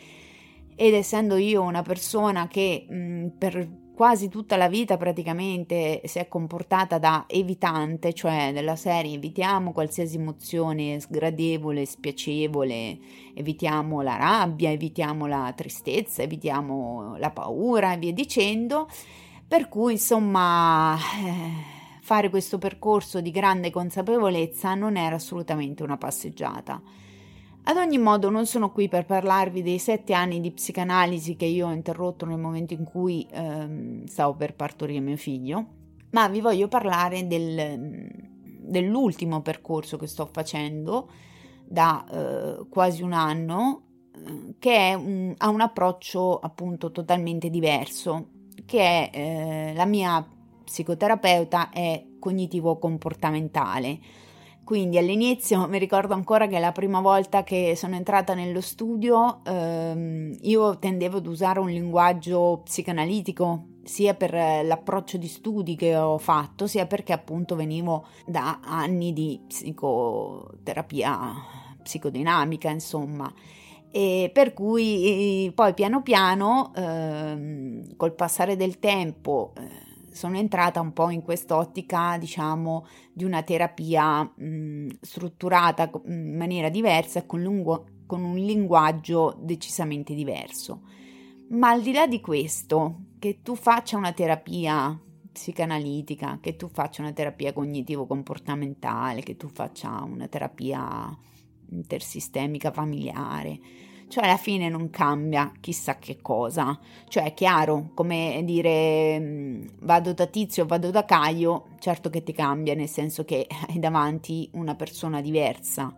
Ed 0.84 0.96
essendo 0.96 1.36
io 1.36 1.62
una 1.62 1.84
persona 1.84 2.48
che 2.48 2.88
mh, 2.90 3.38
per 3.38 3.70
quasi 3.94 4.30
tutta 4.30 4.58
la 4.58 4.68
vita 4.68 4.98
praticamente 4.98 6.02
si 6.06 6.18
è 6.18 6.28
comportata 6.28 6.98
da 6.98 7.26
evitante, 7.28 8.14
cioè 8.14 8.50
della 8.52 8.76
serie 8.76 9.14
evitiamo 9.14 9.74
qualsiasi 9.74 10.16
emozione 10.16 11.00
sgradevole, 11.00 11.86
spiacevole, 11.86 12.98
evitiamo 13.36 14.02
la 14.02 14.16
rabbia, 14.16 14.72
evitiamo 14.72 15.28
la 15.28 15.54
tristezza, 15.56 16.24
evitiamo 16.24 17.16
la 17.20 17.30
paura 17.30 17.94
e 17.94 17.98
via 18.00 18.12
dicendo. 18.12 18.90
Per 19.48 19.70
cui 19.70 19.92
insomma 19.92 20.98
eh, 20.98 22.00
fare 22.02 22.32
questo 22.32 22.58
percorso 22.58 23.22
di 23.22 23.30
grande 23.30 23.70
consapevolezza 23.70 24.74
non 24.74 24.98
era 24.98 25.18
assolutamente 25.18 25.84
una 25.84 25.98
passeggiata. 25.98 26.82
Ad 27.63 27.77
ogni 27.77 28.00
modo 28.00 28.32
non 28.32 28.48
sono 28.48 28.72
qui 28.72 28.88
per 28.88 29.06
parlarvi 29.06 29.62
dei 29.62 29.77
sette 29.77 30.13
anni 30.13 30.41
di 30.41 30.51
psicanalisi 30.51 31.36
che 31.36 31.46
io 31.46 31.68
ho 31.68 31.72
interrotto 31.72 32.25
nel 32.25 32.39
momento 32.39 32.74
in 32.74 32.84
cui 32.84 33.27
ehm, 33.32 34.06
stavo 34.06 34.34
per 34.34 34.56
partorire 34.56 35.00
mio 35.00 35.15
figlio, 35.15 35.65
ma 36.12 36.27
vi 36.27 36.41
voglio 36.41 36.68
parlare 36.68 37.27
del, 37.27 38.10
dell'ultimo 38.62 39.41
percorso 39.41 39.98
che 39.98 40.08
sto 40.08 40.25
facendo 40.25 41.10
da 41.63 42.03
eh, 42.12 42.65
quasi 42.68 43.03
un 43.03 43.13
anno, 43.13 43.84
eh, 44.15 44.56
che 44.58 44.96
un, 44.98 45.36
ha 45.38 45.50
un 45.50 45.62
approccio 45.62 46.39
appunto 46.39 46.91
totalmente 46.91 47.51
diverso, 47.51 48.30
che 48.65 49.10
è 49.10 49.10
eh, 49.13 49.74
la 49.75 49.86
mia 49.86 50.27
psicoterapeuta 50.63 51.70
è 51.70 52.06
cognitivo-comportamentale 52.18 54.00
quindi 54.72 54.98
all'inizio 54.98 55.68
mi 55.68 55.78
ricordo 55.78 56.13
ancora 56.13 56.48
che 56.48 56.58
la 56.58 56.72
prima 56.72 57.01
volta 57.01 57.44
che 57.44 57.74
sono 57.75 57.96
entrata 57.96 58.34
nello 58.34 58.62
studio 58.62 59.42
ehm, 59.44 60.38
io 60.44 60.80
tendevo 60.80 61.18
ad 61.18 61.28
usare 61.28 61.60
un 61.60 61.68
linguaggio 61.68 62.62
psicanalitico 62.63 63.66
sia 63.84 64.13
per 64.13 64.32
l'approccio 64.34 65.18
di 65.18 65.28
studi 65.28 65.75
che 65.75 65.98
ho 65.98 66.18
fatto, 66.18 66.68
sia 66.68 66.86
perché 66.86 67.12
appunto 67.12 67.58
venivo 67.58 68.06
da 68.25 68.62
anni 68.63 69.12
di 69.12 69.42
psicoterapia 69.46 71.34
psicodinamica, 71.84 72.70
insomma. 72.70 73.30
E 73.92 74.32
per 74.32 74.54
cui 74.54 75.51
poi 75.54 75.74
piano 75.74 76.01
piano, 76.01 76.72
ehm, 76.78 77.98
col 77.98 78.13
passare 78.13 78.56
del 78.56 78.80
tempo, 78.80 79.51
eh, 79.58 79.90
sono 80.12 80.38
entrata 80.38 80.80
un 80.80 80.94
po' 80.94 81.10
in 81.10 81.22
quest'ottica, 81.22 82.18
diciamo, 82.18 82.86
di 83.13 83.24
una 83.24 83.44
terapia 83.44 84.24
mh, 84.24 84.88
strutturata 85.01 85.89
in 86.06 86.36
maniera 86.38 86.70
diversa 86.70 87.20
e 87.20 87.25
con, 87.25 87.41
lungo, 87.41 87.88
con 88.06 88.24
un 88.24 88.36
linguaggio 88.36 89.38
decisamente 89.39 90.13
diverso. 90.13 90.82
Ma 91.50 91.70
al 91.70 91.82
di 91.82 91.91
là 91.91 92.08
di 92.08 92.22
questo, 92.22 93.06
che 93.20 93.41
tu 93.41 93.56
faccia 93.56 93.98
una 93.98 94.13
terapia 94.13 95.00
psicanalitica, 95.32 96.39
che 96.41 96.56
tu 96.56 96.68
faccia 96.68 97.01
una 97.01 97.13
terapia 97.13 97.53
cognitivo-comportamentale, 97.53 99.22
che 99.22 99.38
tu 99.38 99.48
faccia 99.48 100.03
una 100.03 100.27
terapia 100.27 101.18
intersistemica 101.70 102.72
familiare, 102.72 103.60
cioè 104.12 104.25
alla 104.25 104.36
fine 104.36 104.68
non 104.68 104.89
cambia 104.89 105.53
chissà 105.62 105.98
che 105.98 106.18
cosa, 106.22 106.77
cioè 107.08 107.24
è 107.24 107.34
chiaro, 107.34 107.91
come 107.94 108.41
dire 108.44 109.18
mm, 109.18 109.68
vado 109.84 110.12
da 110.12 110.25
Tizio, 110.25 110.65
vado 110.65 110.91
da 110.91 111.06
Caio, 111.06 111.68
certo 111.80 112.10
che 112.10 112.22
ti 112.22 112.34
cambia, 112.34 112.75
nel 112.75 112.89
senso 112.89 113.24
che 113.24 113.48
hai 113.70 113.80
davanti 113.80 114.50
una 114.56 114.75
persona 114.75 115.22
diversa, 115.22 115.96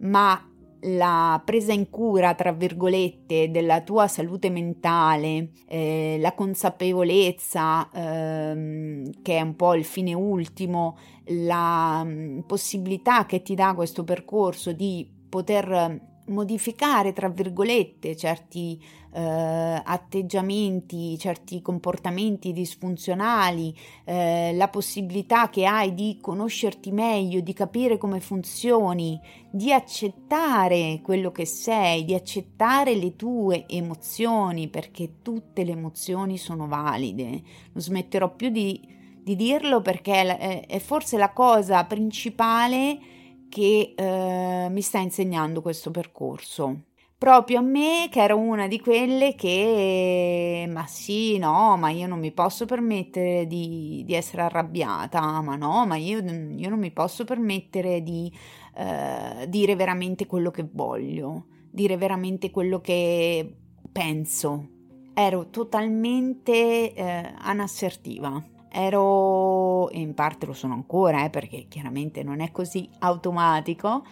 ma 0.00 0.50
la 0.80 1.40
presa 1.42 1.72
in 1.72 1.88
cura, 1.88 2.34
tra 2.34 2.52
virgolette, 2.52 3.50
della 3.50 3.80
tua 3.80 4.06
salute 4.06 4.50
mentale, 4.50 5.52
eh, 5.66 6.18
la 6.20 6.34
consapevolezza, 6.34 7.88
ehm, 7.90 9.22
che 9.22 9.38
è 9.38 9.40
un 9.40 9.56
po' 9.56 9.74
il 9.74 9.84
fine 9.84 10.12
ultimo, 10.12 10.98
la 11.28 12.04
mh, 12.04 12.10
mm, 12.10 12.38
possibilità 12.40 13.24
che 13.24 13.40
ti 13.40 13.54
dà 13.54 13.72
questo 13.74 14.04
percorso 14.04 14.72
di 14.72 15.10
poter 15.30 16.14
modificare, 16.28 17.12
tra 17.12 17.28
virgolette, 17.28 18.16
certi 18.16 18.80
eh, 19.12 19.82
atteggiamenti, 19.84 21.18
certi 21.18 21.62
comportamenti 21.62 22.52
disfunzionali, 22.52 23.74
eh, 24.04 24.52
la 24.54 24.68
possibilità 24.68 25.48
che 25.48 25.64
hai 25.64 25.94
di 25.94 26.18
conoscerti 26.20 26.90
meglio, 26.92 27.40
di 27.40 27.52
capire 27.52 27.96
come 27.96 28.20
funzioni, 28.20 29.18
di 29.50 29.72
accettare 29.72 31.00
quello 31.02 31.32
che 31.32 31.46
sei, 31.46 32.04
di 32.04 32.14
accettare 32.14 32.94
le 32.94 33.16
tue 33.16 33.64
emozioni, 33.66 34.68
perché 34.68 35.22
tutte 35.22 35.64
le 35.64 35.72
emozioni 35.72 36.36
sono 36.36 36.66
valide. 36.66 37.24
Non 37.24 37.82
smetterò 37.82 38.34
più 38.34 38.50
di, 38.50 38.80
di 39.22 39.34
dirlo 39.34 39.80
perché 39.80 40.36
è, 40.36 40.66
è 40.66 40.78
forse 40.78 41.16
la 41.16 41.32
cosa 41.32 41.84
principale 41.84 43.14
che 43.48 43.94
eh, 43.96 44.68
mi 44.70 44.80
sta 44.80 44.98
insegnando 44.98 45.62
questo 45.62 45.90
percorso. 45.90 46.82
Proprio 47.18 47.60
a 47.60 47.62
me, 47.62 48.08
che 48.10 48.20
ero 48.22 48.36
una 48.36 48.68
di 48.68 48.78
quelle 48.78 49.34
che, 49.34 50.68
ma 50.70 50.86
sì, 50.86 51.38
no, 51.38 51.76
ma 51.78 51.88
io 51.88 52.06
non 52.06 52.18
mi 52.18 52.30
posso 52.30 52.66
permettere 52.66 53.46
di, 53.46 54.02
di 54.04 54.12
essere 54.12 54.42
arrabbiata, 54.42 55.40
ma 55.40 55.56
no, 55.56 55.86
ma 55.86 55.96
io, 55.96 56.18
io 56.18 56.68
non 56.68 56.78
mi 56.78 56.90
posso 56.90 57.24
permettere 57.24 58.02
di 58.02 58.30
eh, 58.74 59.48
dire 59.48 59.76
veramente 59.76 60.26
quello 60.26 60.50
che 60.50 60.68
voglio, 60.70 61.46
dire 61.70 61.96
veramente 61.96 62.50
quello 62.50 62.82
che 62.82 63.50
penso. 63.90 64.68
Ero 65.14 65.48
totalmente 65.48 66.92
eh, 66.92 67.34
anassertiva 67.38 68.55
ero, 68.76 69.88
e 69.88 70.00
in 70.00 70.12
parte 70.12 70.44
lo 70.44 70.52
sono 70.52 70.74
ancora, 70.74 71.24
eh, 71.24 71.30
perché 71.30 71.64
chiaramente 71.66 72.22
non 72.22 72.40
è 72.40 72.52
così 72.52 72.88
automatico, 72.98 74.04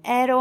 ero 0.00 0.40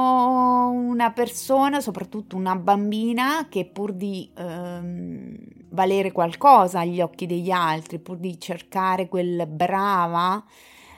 una 0.69 1.11
persona, 1.11 1.79
soprattutto 1.79 2.35
una 2.35 2.55
bambina, 2.55 3.47
che 3.49 3.65
pur 3.65 3.93
di 3.93 4.31
ehm, 4.35 5.37
valere 5.69 6.11
qualcosa 6.11 6.79
agli 6.79 7.01
occhi 7.01 7.27
degli 7.27 7.51
altri, 7.51 7.99
pur 7.99 8.17
di 8.17 8.39
cercare 8.39 9.07
quel 9.07 9.45
brava, 9.45 10.43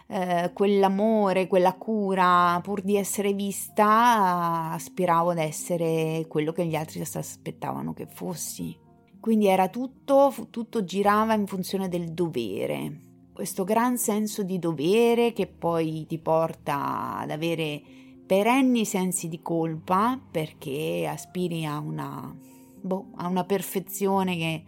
eh, 0.07 0.51
quell'amore, 0.53 1.47
quella 1.47 1.73
cura, 1.73 2.61
pur 2.63 2.81
di 2.81 2.95
essere 2.95 3.33
vista, 3.33 4.71
aspiravo 4.71 5.31
ad 5.31 5.39
essere 5.39 6.25
quello 6.29 6.53
che 6.53 6.65
gli 6.65 6.75
altri 6.75 7.03
si 7.03 7.17
aspettavano 7.17 7.93
che 7.93 8.05
fossi. 8.05 8.82
Quindi 9.23 9.47
era 9.47 9.69
tutto, 9.69 10.33
tutto 10.49 10.83
girava 10.83 11.33
in 11.33 11.47
funzione 11.47 11.87
del 11.87 12.11
dovere. 12.11 13.29
Questo 13.31 13.63
gran 13.63 13.97
senso 13.97 14.43
di 14.43 14.59
dovere 14.59 15.31
che 15.31 15.47
poi 15.47 16.05
ti 16.05 16.17
porta 16.17 17.19
ad 17.19 17.31
avere 17.31 17.81
perenni 18.25 18.83
sensi 18.83 19.29
di 19.29 19.41
colpa 19.41 20.19
perché 20.29 21.07
aspiri 21.09 21.63
a 21.63 21.79
una, 21.79 22.35
boh, 22.81 23.11
a 23.15 23.27
una 23.29 23.45
perfezione 23.45 24.35
che 24.35 24.63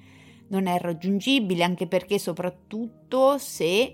non 0.48 0.68
è 0.68 0.80
raggiungibile, 0.80 1.62
anche 1.62 1.86
perché 1.86 2.18
soprattutto 2.18 3.38
se 3.38 3.94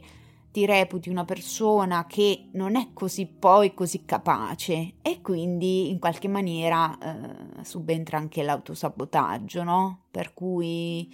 ti 0.52 0.66
reputi 0.66 1.10
una 1.10 1.26
persona 1.26 2.06
che 2.06 2.50
non 2.54 2.76
è 2.76 2.90
così 2.94 3.26
poi 3.26 3.74
così 3.74 4.04
capace 4.06 4.96
e 5.02 5.22
quindi 5.22 5.90
in 5.90 6.00
qualche 6.00 6.28
maniera 6.28 6.98
eh, 6.98 7.64
subentra 7.64 8.18
anche 8.18 8.44
l'autosabotaggio, 8.44 9.64
no? 9.64 10.02
Per 10.12 10.34
cui 10.34 11.10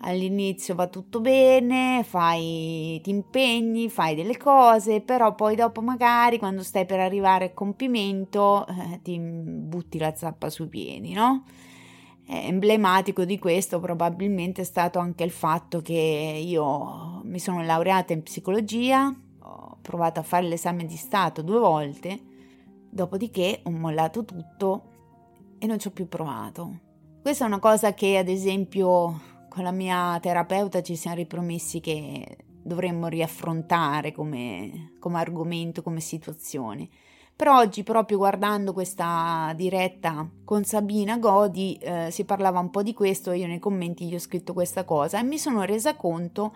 all'inizio 0.00 0.74
va 0.74 0.86
tutto 0.88 1.20
bene, 1.20 2.04
fai, 2.04 3.00
ti 3.02 3.10
impegni, 3.10 3.88
fai 3.88 4.14
delle 4.14 4.36
cose, 4.36 5.00
però 5.00 5.34
poi 5.34 5.56
dopo 5.56 5.80
magari 5.80 6.38
quando 6.38 6.62
stai 6.62 6.84
per 6.84 7.00
arrivare 7.00 7.46
al 7.46 7.54
compimento 7.54 8.66
eh, 8.66 9.00
ti 9.02 9.18
butti 9.18 9.98
la 9.98 10.14
zappa 10.14 10.50
sui 10.50 10.68
piedi, 10.68 11.12
no? 11.12 11.44
Emblematico 12.26 13.24
di 13.24 13.38
questo 13.38 13.80
probabilmente 13.80 14.62
è 14.62 14.64
stato 14.64 14.98
anche 14.98 15.24
il 15.24 15.30
fatto 15.30 15.80
che 15.82 16.40
io 16.42 17.20
mi 17.24 17.38
sono 17.38 17.62
laureata 17.62 18.12
in 18.12 18.22
psicologia, 18.22 19.14
ho 19.40 19.78
provato 19.82 20.20
a 20.20 20.22
fare 20.22 20.46
l'esame 20.46 20.86
di 20.86 20.96
Stato 20.96 21.42
due 21.42 21.58
volte, 21.58 22.20
dopodiché 22.90 23.60
ho 23.64 23.70
mollato 23.70 24.24
tutto 24.24 24.82
e 25.58 25.66
non 25.66 25.78
ci 25.78 25.88
ho 25.88 25.90
più 25.90 26.08
provato. 26.08 26.80
Questa 27.20 27.44
è 27.44 27.46
una 27.46 27.58
cosa 27.58 27.94
che 27.94 28.18
ad 28.18 28.28
esempio 28.28 29.20
con 29.48 29.62
la 29.62 29.72
mia 29.72 30.18
terapeuta 30.20 30.82
ci 30.82 30.96
siamo 30.96 31.16
ripromessi 31.16 31.80
che 31.80 32.36
dovremmo 32.62 33.08
riaffrontare 33.08 34.12
come, 34.12 34.94
come 34.98 35.18
argomento, 35.18 35.82
come 35.82 36.00
situazione. 36.00 36.88
Però 37.36 37.58
oggi, 37.58 37.82
proprio 37.82 38.18
guardando 38.18 38.72
questa 38.72 39.52
diretta 39.56 40.28
con 40.44 40.62
Sabina 40.62 41.18
Godi, 41.18 41.76
eh, 41.80 42.08
si 42.12 42.24
parlava 42.24 42.60
un 42.60 42.70
po' 42.70 42.84
di 42.84 42.94
questo, 42.94 43.32
io 43.32 43.48
nei 43.48 43.58
commenti 43.58 44.06
gli 44.06 44.14
ho 44.14 44.20
scritto 44.20 44.52
questa 44.52 44.84
cosa 44.84 45.18
e 45.18 45.24
mi 45.24 45.36
sono 45.36 45.62
resa 45.62 45.96
conto 45.96 46.54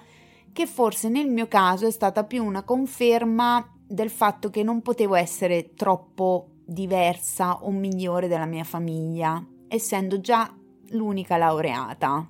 che 0.53 0.67
forse 0.67 1.09
nel 1.09 1.29
mio 1.29 1.49
caso 1.49 1.87
è 1.87 1.91
stata 1.91 2.23
più 2.23 2.45
una 2.45 2.63
conferma 2.63 3.75
del 3.87 4.09
fatto 4.09 4.51
che 4.51 4.63
non 4.63 4.81
potevo 4.81 5.17
essere 5.17 5.75
troppo 5.75 6.51
diversa 6.65 7.65
o 7.65 7.71
migliore 7.71 8.29
della 8.29 8.47
mia 8.47 8.65
famiglia, 8.65 9.45
essendo 9.67 10.21
già 10.21 10.53
l'unica 10.91 11.37
laureata. 11.37 12.29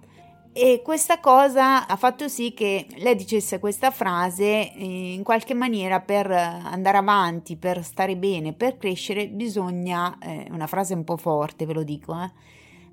E 0.53 0.81
questa 0.83 1.21
cosa 1.21 1.87
ha 1.87 1.97
fatto 1.97 2.27
sì 2.27 2.53
che 2.53 2.87
lei 2.97 3.15
dicesse 3.15 3.61
questa 3.61 3.91
frase 3.91 4.73
eh, 4.73 5.13
in 5.13 5.23
qualche 5.23 5.55
maniera 5.55 6.01
per 6.01 6.31
andare 6.31 6.97
avanti, 6.97 7.57
per 7.57 7.85
stare 7.85 8.17
bene, 8.17 8.55
per 8.55 8.77
crescere 8.77 9.29
bisogna, 9.29 10.19
eh, 10.19 10.49
una 10.51 10.67
frase 10.67 10.95
un 10.95 11.05
po' 11.05 11.17
forte 11.17 11.65
ve 11.65 11.75
lo 11.75 11.85
dico, 11.85 12.21
eh, 12.21 12.31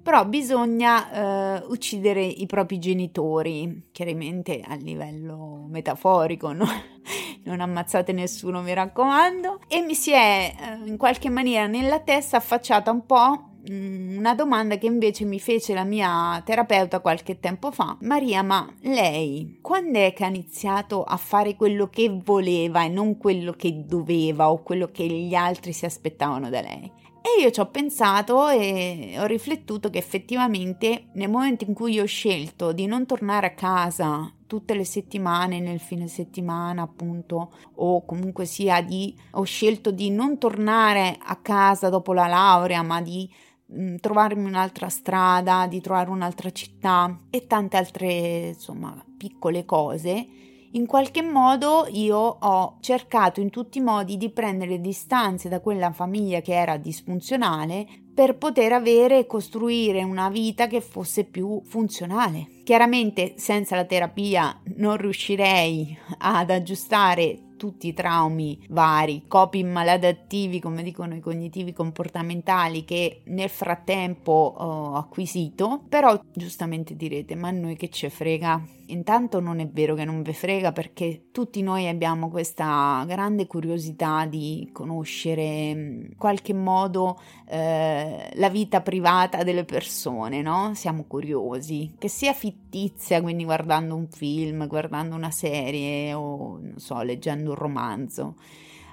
però 0.06 0.24
bisogna 0.28 1.58
eh, 1.58 1.66
uccidere 1.68 2.24
i 2.24 2.46
propri 2.46 2.78
genitori, 2.78 3.88
chiaramente 3.92 4.62
a 4.64 4.76
livello 4.76 5.66
metaforico, 5.68 6.52
no? 6.52 6.68
non 7.46 7.60
ammazzate 7.60 8.12
nessuno 8.12 8.62
mi 8.62 8.74
raccomando, 8.74 9.62
e 9.68 9.82
mi 9.82 9.96
si 9.96 10.12
è 10.12 10.54
eh, 10.56 10.88
in 10.88 10.98
qualche 10.98 11.30
maniera 11.30 11.66
nella 11.66 12.00
testa 12.02 12.38
affacciata 12.38 12.92
un 12.92 13.04
po' 13.08 13.50
una 13.70 14.36
domanda 14.36 14.78
che 14.78 14.86
invece 14.86 15.26
mi 15.26 15.40
fece 15.40 15.74
la 15.74 15.84
mia 15.84 16.42
terapeuta 16.46 17.00
qualche 17.00 17.40
tempo 17.40 17.72
fa. 17.72 17.98
Maria, 18.02 18.44
ma 18.44 18.72
lei 18.82 19.60
quando 19.62 20.00
è 20.00 20.14
che 20.14 20.24
ha 20.24 20.28
iniziato 20.28 21.04
a 21.04 21.18
fare 21.18 21.56
quello 21.56 21.88
che 21.90 22.10
voleva 22.24 22.84
e 22.84 22.90
non 22.90 23.18
quello 23.18 23.54
che 23.54 23.86
doveva 23.86 24.52
o 24.52 24.62
quello 24.62 24.90
che 24.92 25.06
gli 25.06 25.36
altri 25.36 25.74
si 25.74 25.86
aspettavano 25.86 26.50
da 26.50 26.62
lei? 26.62 26.92
E 27.26 27.42
io 27.42 27.50
ci 27.50 27.60
ho 27.60 27.66
pensato 27.66 28.50
e 28.50 29.16
ho 29.18 29.26
riflettuto 29.26 29.90
che 29.90 29.98
effettivamente 29.98 31.08
nel 31.14 31.28
momento 31.28 31.64
in 31.64 31.74
cui 31.74 32.00
ho 32.00 32.06
scelto 32.06 32.72
di 32.72 32.86
non 32.86 33.08
tornare 33.08 33.48
a 33.48 33.54
casa 33.56 34.32
tutte 34.46 34.76
le 34.76 34.86
settimane 34.86 35.60
nel 35.60 35.80
fine 35.80 36.08
settimana 36.08 36.84
appunto 36.84 37.52
o 37.78 38.06
comunque 38.06 38.46
sia 38.46 38.82
di 38.82 39.16
ho 39.32 39.44
scelto 39.44 39.90
di 39.90 40.12
non 40.12 40.38
tornare 40.38 41.18
a 41.20 41.36
casa 41.38 41.90
dopo 41.90 42.14
la 42.14 42.28
laurea 42.28 42.84
ma 42.84 43.02
di 43.02 43.28
Mm, 43.74 43.96
trovarmi 43.96 44.46
un'altra 44.46 44.90
strada, 44.90 45.66
di 45.68 45.82
trovare 45.82 46.12
un'altra 46.12 46.52
città 46.52 47.22
e 47.32 47.48
tante 47.48 47.78
altre, 47.78 48.50
insomma, 48.50 49.04
piccole 49.18 49.66
cose, 49.66 50.28
in 50.76 50.86
qualche 50.86 51.22
modo 51.22 51.88
io 51.90 52.18
ho 52.18 52.78
cercato 52.82 53.40
in 53.40 53.50
tutti 53.50 53.78
i 53.78 53.82
modi 53.82 54.18
di 54.18 54.30
prendere 54.30 54.82
distanze 54.82 55.48
da 55.48 55.62
quella 55.62 55.92
famiglia 55.94 56.42
che 56.42 56.54
era 56.54 56.76
disfunzionale 56.76 57.88
per 58.14 58.38
poter 58.38 58.74
avere 58.74 59.20
e 59.20 59.26
costruire 59.26 60.04
una 60.04 60.30
vita 60.30 60.68
che 60.68 60.82
fosse 60.82 61.24
più 61.24 61.62
funzionale. 61.64 62.62
Chiaramente 62.66 63.36
senza 63.38 63.76
la 63.76 63.86
terapia 63.86 64.62
non 64.76 64.98
riuscirei 64.98 65.98
ad 66.18 66.50
aggiustare 66.50 67.45
tutti 67.56 67.88
i 67.88 67.94
traumi 67.94 68.60
vari, 68.70 69.24
coping 69.28 69.72
maladattivi, 69.72 70.60
come 70.60 70.84
dicono 70.84 71.16
i 71.16 71.20
cognitivi 71.20 71.74
comportamentali, 71.74 72.86
che 72.86 73.22
nel 73.26 73.50
frattempo 73.50 74.32
ho 74.58 74.96
acquisito, 74.96 75.84
però 75.90 76.20
giustamente 76.34 76.96
direte, 76.96 77.36
ma 77.36 77.50
a 77.50 77.52
noi 77.52 77.76
che 77.76 77.90
ce 77.90 78.10
frega? 78.10 78.64
Intanto 78.88 79.40
non 79.40 79.60
è 79.60 79.68
vero 79.68 79.96
che 79.96 80.06
non 80.06 80.22
ve 80.22 80.34
frega 80.34 80.72
perché 80.72 81.30
tutti 81.32 81.62
noi 81.64 81.88
abbiamo 81.88 82.30
questa 82.30 83.04
grande 83.08 83.48
curiosità 83.48 84.26
di 84.26 84.70
conoscere 84.72 85.44
in 85.44 86.14
qualche 86.18 86.54
modo 86.54 87.20
eh, 87.48 88.30
la 88.34 88.50
vita 88.50 88.82
privata 88.82 89.44
delle 89.44 89.66
persone, 89.66 90.42
no? 90.42 90.74
Siamo 90.76 91.06
curiosi, 91.06 91.96
che 91.98 92.10
sia 92.10 92.34
fittizia, 92.34 93.22
quindi 93.22 93.44
guardando 93.44 93.96
un 93.96 94.08
film, 94.08 94.68
guardando 94.68 95.16
una 95.16 95.32
serie 95.32 96.14
o 96.14 96.60
non 96.62 96.78
so, 96.78 97.02
leggendo 97.02 97.45
un 97.48 97.56
romanzo 97.56 98.36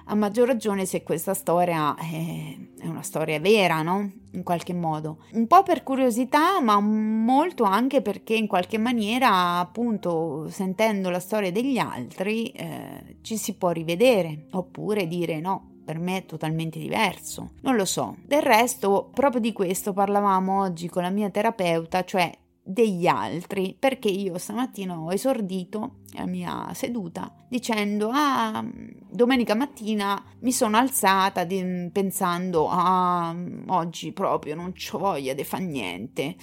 a 0.05 0.15
maggior 0.15 0.47
ragione 0.47 0.85
se 0.85 1.03
questa 1.03 1.33
storia 1.33 1.95
è, 1.95 2.57
è, 2.79 2.87
una 2.87 3.01
storia 3.03 3.39
vera, 3.39 3.81
no? 3.81 4.11
In 4.31 4.43
qualche 4.43 4.73
modo. 4.73 5.19
Un 5.33 5.47
po' 5.47 5.63
per 5.63 5.83
curiosità, 5.83 6.59
ma 6.59 6.79
molto 6.79 7.63
anche 7.63 8.01
perché 8.01 8.33
in 8.33 8.47
qualche 8.47 8.77
maniera, 8.77 9.59
appunto, 9.59 10.47
sentendo 10.49 11.09
la 11.09 11.19
storia 11.19 11.51
degli 11.51 11.77
altri, 11.77 12.47
eh, 12.47 13.17
ci 13.21 13.37
si 13.37 13.55
può 13.55 13.69
rivedere, 13.69 14.47
oppure 14.51 15.07
dire 15.07 15.39
no, 15.39 15.75
per 15.85 15.99
me 15.99 16.17
è 16.17 16.25
totalmente 16.25 16.79
diverso. 16.79 17.51
Non 17.61 17.75
lo 17.75 17.85
so. 17.85 18.17
Del 18.25 18.41
resto, 18.41 19.09
proprio 19.13 19.39
di 19.39 19.53
questo 19.53 19.93
parlavamo 19.93 20.61
oggi 20.61 20.89
con 20.89 21.03
la 21.03 21.09
mia 21.09 21.29
terapeuta, 21.29 22.03
cioè 22.03 22.29
degli 22.63 23.07
altri 23.07 23.75
perché 23.77 24.07
io 24.07 24.37
stamattina 24.37 24.97
ho 24.97 25.11
esordito 25.11 25.95
la 26.13 26.25
mia 26.25 26.71
seduta 26.73 27.33
dicendo 27.49 28.09
ah 28.13 28.65
domenica 29.09 29.53
mattina 29.53 30.23
mi 30.39 30.53
sono 30.53 30.77
alzata 30.77 31.43
di, 31.43 31.89
pensando 31.91 32.69
ah 32.69 33.35
oggi 33.67 34.13
proprio 34.13 34.55
non 34.55 34.73
ho 34.91 34.97
voglia 34.97 35.33
di 35.33 35.43
fare 35.43 35.65
niente 35.65 36.35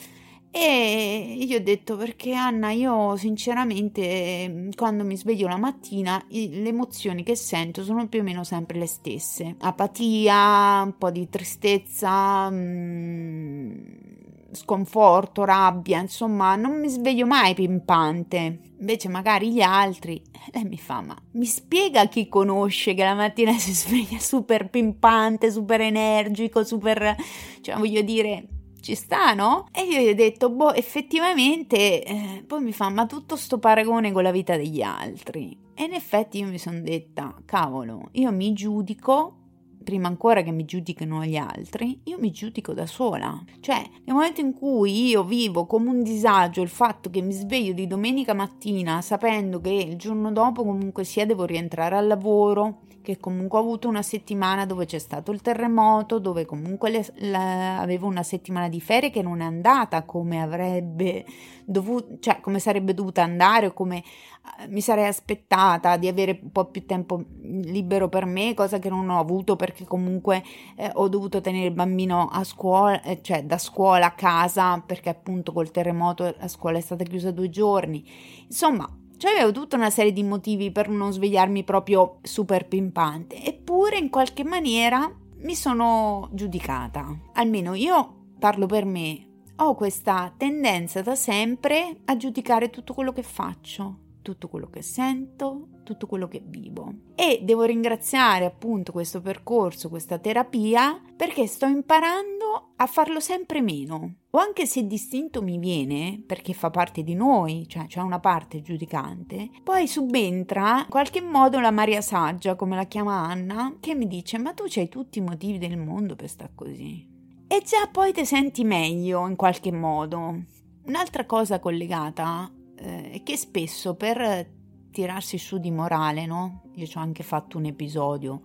e 0.52 1.37
io 1.38 1.59
ho 1.59 1.62
detto 1.62 1.96
perché 1.96 2.35
Anna 2.35 2.72
io 2.72 3.16
sinceramente 3.16 4.68
quando 4.74 5.04
mi 5.04 5.16
sveglio 5.16 5.46
la 5.46 5.56
mattina 5.56 6.20
le 6.28 6.68
emozioni 6.68 7.22
che 7.22 7.37
sento 7.37 7.85
sono 7.85 8.09
più 8.09 8.18
o 8.20 8.22
meno 8.24 8.42
sempre 8.42 8.76
le 8.78 8.87
stesse. 8.87 9.54
Apatia 9.61 10.83
un 10.85 10.98
po' 10.98 11.12
di 11.12 11.28
tristezza 11.28 12.50
mm, 12.50 14.09
sconforto, 14.52 15.44
rabbia, 15.44 16.00
insomma, 16.00 16.56
non 16.56 16.78
mi 16.78 16.88
sveglio 16.88 17.26
mai 17.26 17.54
pimpante. 17.54 18.60
Invece 18.80 19.08
magari 19.08 19.52
gli 19.52 19.60
altri, 19.60 20.22
lei 20.52 20.64
mi 20.64 20.78
fa, 20.78 21.00
ma 21.02 21.16
mi 21.32 21.44
spiega 21.44 22.06
chi 22.06 22.28
conosce 22.28 22.94
che 22.94 23.04
la 23.04 23.14
mattina 23.14 23.52
si 23.52 23.74
sveglia 23.74 24.18
super 24.18 24.70
pimpante, 24.70 25.50
super 25.50 25.80
energico, 25.80 26.64
super, 26.64 27.14
cioè 27.60 27.76
voglio 27.76 28.00
dire, 28.00 28.46
ci 28.80 28.94
sta, 28.94 29.34
no? 29.34 29.68
E 29.72 29.82
io 29.82 30.00
gli 30.00 30.08
ho 30.08 30.14
detto, 30.14 30.50
boh, 30.50 30.72
effettivamente, 30.72 32.02
eh, 32.02 32.44
poi 32.46 32.62
mi 32.62 32.72
fa, 32.72 32.88
ma 32.88 33.06
tutto 33.06 33.36
sto 33.36 33.58
paragone 33.58 34.12
con 34.12 34.22
la 34.22 34.30
vita 34.30 34.56
degli 34.56 34.82
altri. 34.82 35.56
E 35.74 35.84
in 35.84 35.92
effetti 35.92 36.38
io 36.38 36.46
mi 36.46 36.58
sono 36.58 36.80
detta, 36.80 37.34
cavolo, 37.44 38.08
io 38.12 38.32
mi 38.32 38.52
giudico 38.52 39.39
prima 39.82 40.08
ancora 40.08 40.42
che 40.42 40.50
mi 40.50 40.64
giudicano 40.64 41.24
gli 41.24 41.36
altri, 41.36 42.00
io 42.04 42.18
mi 42.18 42.30
giudico 42.30 42.72
da 42.72 42.86
sola. 42.86 43.42
Cioè, 43.60 43.82
nel 44.04 44.14
momento 44.14 44.40
in 44.40 44.52
cui 44.52 45.08
io 45.08 45.24
vivo 45.24 45.66
come 45.66 45.90
un 45.90 46.02
disagio 46.02 46.62
il 46.62 46.68
fatto 46.68 47.10
che 47.10 47.22
mi 47.22 47.32
sveglio 47.32 47.72
di 47.72 47.86
domenica 47.86 48.34
mattina 48.34 49.00
sapendo 49.02 49.60
che 49.60 49.70
il 49.70 49.96
giorno 49.96 50.32
dopo 50.32 50.64
comunque 50.64 51.04
sia 51.04 51.26
devo 51.26 51.44
rientrare 51.44 51.96
al 51.96 52.06
lavoro, 52.06 52.80
che 53.02 53.18
comunque 53.18 53.58
ho 53.58 53.62
avuto 53.62 53.88
una 53.88 54.02
settimana 54.02 54.66
dove 54.66 54.84
c'è 54.84 54.98
stato 54.98 55.32
il 55.32 55.40
terremoto, 55.40 56.18
dove 56.18 56.44
comunque 56.44 56.90
le, 56.90 57.06
la, 57.30 57.78
avevo 57.78 58.06
una 58.06 58.22
settimana 58.22 58.68
di 58.68 58.80
ferie 58.80 59.10
che 59.10 59.22
non 59.22 59.40
è 59.40 59.44
andata 59.44 60.02
come 60.04 60.40
avrebbe 60.42 61.24
dovuto, 61.64 62.18
cioè 62.20 62.40
come 62.40 62.58
sarebbe 62.58 62.94
dovuta 62.94 63.22
andare 63.22 63.66
o 63.66 63.72
come 63.72 63.98
eh, 63.98 64.68
mi 64.68 64.80
sarei 64.80 65.06
aspettata 65.06 65.96
di 65.96 66.08
avere 66.08 66.38
un 66.42 66.52
po' 66.52 66.66
più 66.66 66.84
tempo 66.84 67.24
libero 67.42 68.08
per 68.08 68.26
me, 68.26 68.54
cosa 68.54 68.78
che 68.78 68.88
non 68.88 69.08
ho 69.08 69.18
avuto 69.18 69.56
perché 69.56 69.84
comunque 69.84 70.42
eh, 70.76 70.90
ho 70.94 71.08
dovuto 71.08 71.40
tenere 71.40 71.66
il 71.66 71.74
bambino 71.74 72.28
a 72.28 72.44
scuola, 72.44 73.00
eh, 73.02 73.20
cioè 73.22 73.44
da 73.44 73.58
scuola 73.58 74.06
a 74.06 74.12
casa 74.12 74.82
perché 74.84 75.08
appunto 75.08 75.52
col 75.52 75.70
terremoto 75.70 76.34
la 76.38 76.48
scuola 76.48 76.78
è 76.78 76.82
stata 76.82 77.04
chiusa 77.04 77.30
due 77.30 77.48
giorni. 77.48 78.04
Insomma, 78.46 78.88
cioè 79.20 79.33
avevo 79.33 79.52
tutta 79.52 79.76
una 79.76 79.90
serie 79.90 80.14
di 80.14 80.22
motivi 80.22 80.72
per 80.72 80.88
non 80.88 81.12
svegliarmi 81.12 81.62
proprio 81.62 82.20
super 82.22 82.66
pimpante, 82.66 83.44
eppure 83.44 83.98
in 83.98 84.09
qualche 84.09 84.44
maniera 84.44 85.14
mi 85.42 85.54
sono 85.54 86.30
giudicata. 86.33 87.06
Almeno 87.35 87.74
io 87.74 88.28
parlo 88.38 88.64
per 88.64 88.87
me. 88.87 89.42
Ho 89.56 89.74
questa 89.74 90.33
tendenza 90.35 91.02
da 91.02 91.14
sempre 91.14 91.98
a 92.06 92.16
giudicare 92.16 92.70
tutto 92.70 92.94
quello 92.94 93.12
che 93.12 93.22
faccio, 93.22 93.98
tutto 94.22 94.48
quello 94.48 94.70
che 94.70 94.80
sento, 94.80 95.66
tutto 95.90 96.07
quello 96.07 96.29
che 96.29 96.40
vivo. 96.44 96.92
E 97.16 97.40
devo 97.42 97.64
ringraziare 97.64 98.44
appunto 98.44 98.92
questo 98.92 99.20
percorso, 99.20 99.88
questa 99.88 100.18
terapia, 100.18 101.00
perché 101.16 101.48
sto 101.48 101.66
imparando 101.66 102.74
a 102.76 102.87
farlo 102.87 103.18
sempre 103.18 103.61
meno. 103.61 104.14
O 104.31 104.38
anche 104.38 104.66
se 104.66 104.87
distinto 104.87 105.42
mi 105.42 105.59
viene, 105.59 106.22
perché 106.24 106.53
fa 106.53 106.70
parte 106.70 107.03
di 107.03 107.14
noi, 107.14 107.66
cioè 107.66 107.87
c'è 107.87 108.00
una 108.00 108.20
parte 108.20 108.62
giudicante, 108.62 109.50
poi 109.64 109.88
subentra 109.88 110.83
in 110.83 110.87
qualche 110.88 111.20
modo 111.20 111.59
la 111.59 111.72
Maria 111.72 112.00
Saggia, 112.00 112.55
come 112.55 112.76
la 112.76 112.85
chiama 112.85 113.26
Anna, 113.26 113.76
che 113.81 113.96
mi 113.96 114.07
dice: 114.07 114.38
Ma 114.38 114.53
tu 114.53 114.64
c'hai 114.68 114.88
tutti 114.88 115.18
i 115.18 115.22
motivi 115.22 115.59
del 115.59 115.76
mondo 115.76 116.14
per 116.14 116.29
stare 116.29 116.53
così. 116.55 117.09
E 117.48 117.62
già 117.64 117.88
poi 117.90 118.12
ti 118.12 118.24
senti 118.24 118.62
meglio 118.62 119.26
in 119.26 119.35
qualche 119.35 119.72
modo. 119.72 120.44
Un'altra 120.85 121.26
cosa 121.26 121.59
collegata 121.59 122.48
eh, 122.76 123.11
è 123.11 123.22
che 123.24 123.37
spesso 123.37 123.96
per 123.96 124.59
tirarsi 124.90 125.38
su 125.38 125.59
di 125.59 125.70
morale, 125.70 126.26
no? 126.26 126.62
Io 126.74 126.87
ci 126.87 126.96
ho 126.96 127.00
anche 127.00 127.22
fatto 127.22 127.59
un 127.59 127.66
episodio 127.66 128.42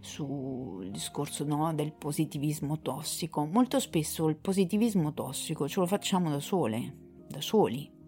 sul 0.00 0.90
discorso 0.90 1.44
no, 1.44 1.72
del 1.74 1.92
positivismo 1.92 2.80
tossico. 2.80 3.44
Molto 3.44 3.78
spesso 3.78 4.28
il 4.28 4.36
positivismo 4.36 5.12
tossico 5.12 5.68
ce 5.68 5.80
lo 5.80 5.86
facciamo 5.86 6.30
da 6.30 6.40
sole, 6.40 6.94
da 7.28 7.40
soli. 7.40 7.98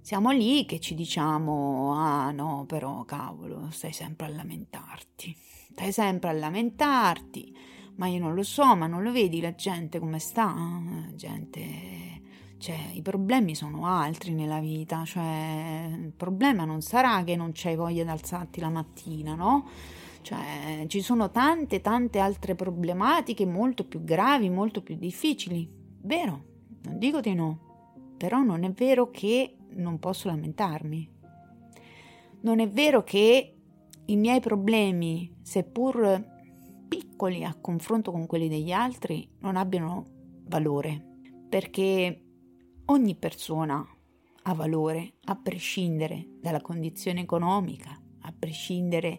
Siamo 0.00 0.32
lì 0.32 0.64
che 0.64 0.80
ci 0.80 0.96
diciamo, 0.96 1.94
ah 1.94 2.32
no, 2.32 2.64
però 2.66 3.04
cavolo, 3.04 3.70
stai 3.70 3.92
sempre 3.92 4.26
a 4.26 4.30
lamentarti, 4.30 5.36
stai 5.70 5.92
sempre 5.92 6.30
a 6.30 6.32
lamentarti, 6.32 7.56
ma 7.96 8.08
io 8.08 8.18
non 8.18 8.34
lo 8.34 8.42
so, 8.42 8.74
ma 8.74 8.88
non 8.88 9.04
lo 9.04 9.12
vedi 9.12 9.40
la 9.40 9.54
gente 9.54 10.00
come 10.00 10.18
sta? 10.18 10.52
La 10.52 11.14
gente 11.14 12.21
cioè, 12.62 12.78
i 12.92 13.02
problemi 13.02 13.56
sono 13.56 13.86
altri 13.86 14.34
nella 14.34 14.60
vita, 14.60 15.04
cioè, 15.04 15.88
il 15.98 16.12
problema 16.12 16.64
non 16.64 16.80
sarà 16.80 17.24
che 17.24 17.34
non 17.34 17.50
c'hai 17.52 17.74
voglia 17.74 18.04
di 18.04 18.08
alzarti 18.08 18.60
la 18.60 18.68
mattina, 18.68 19.34
no? 19.34 19.66
Cioè, 20.20 20.84
ci 20.86 21.00
sono 21.00 21.32
tante, 21.32 21.80
tante 21.80 22.20
altre 22.20 22.54
problematiche 22.54 23.44
molto 23.46 23.84
più 23.84 24.04
gravi, 24.04 24.48
molto 24.48 24.80
più 24.80 24.94
difficili. 24.94 25.68
Vero, 26.02 26.44
non 26.82 26.98
dico 26.98 27.18
di 27.20 27.34
no, 27.34 28.14
però 28.16 28.42
non 28.42 28.62
è 28.62 28.70
vero 28.70 29.10
che 29.10 29.56
non 29.70 29.98
posso 29.98 30.28
lamentarmi. 30.28 31.10
Non 32.42 32.60
è 32.60 32.68
vero 32.68 33.02
che 33.02 33.56
i 34.04 34.16
miei 34.16 34.38
problemi, 34.38 35.34
seppur 35.42 36.24
piccoli 36.86 37.42
a 37.42 37.56
confronto 37.60 38.12
con 38.12 38.26
quelli 38.26 38.48
degli 38.48 38.70
altri, 38.70 39.28
non 39.40 39.56
abbiano 39.56 40.04
valore, 40.46 41.04
perché 41.48 42.21
Ogni 42.92 43.14
persona 43.14 43.82
ha 44.42 44.52
valore, 44.52 45.14
a 45.24 45.34
prescindere 45.34 46.26
dalla 46.42 46.60
condizione 46.60 47.22
economica, 47.22 47.98
a 48.20 48.34
prescindere 48.38 49.18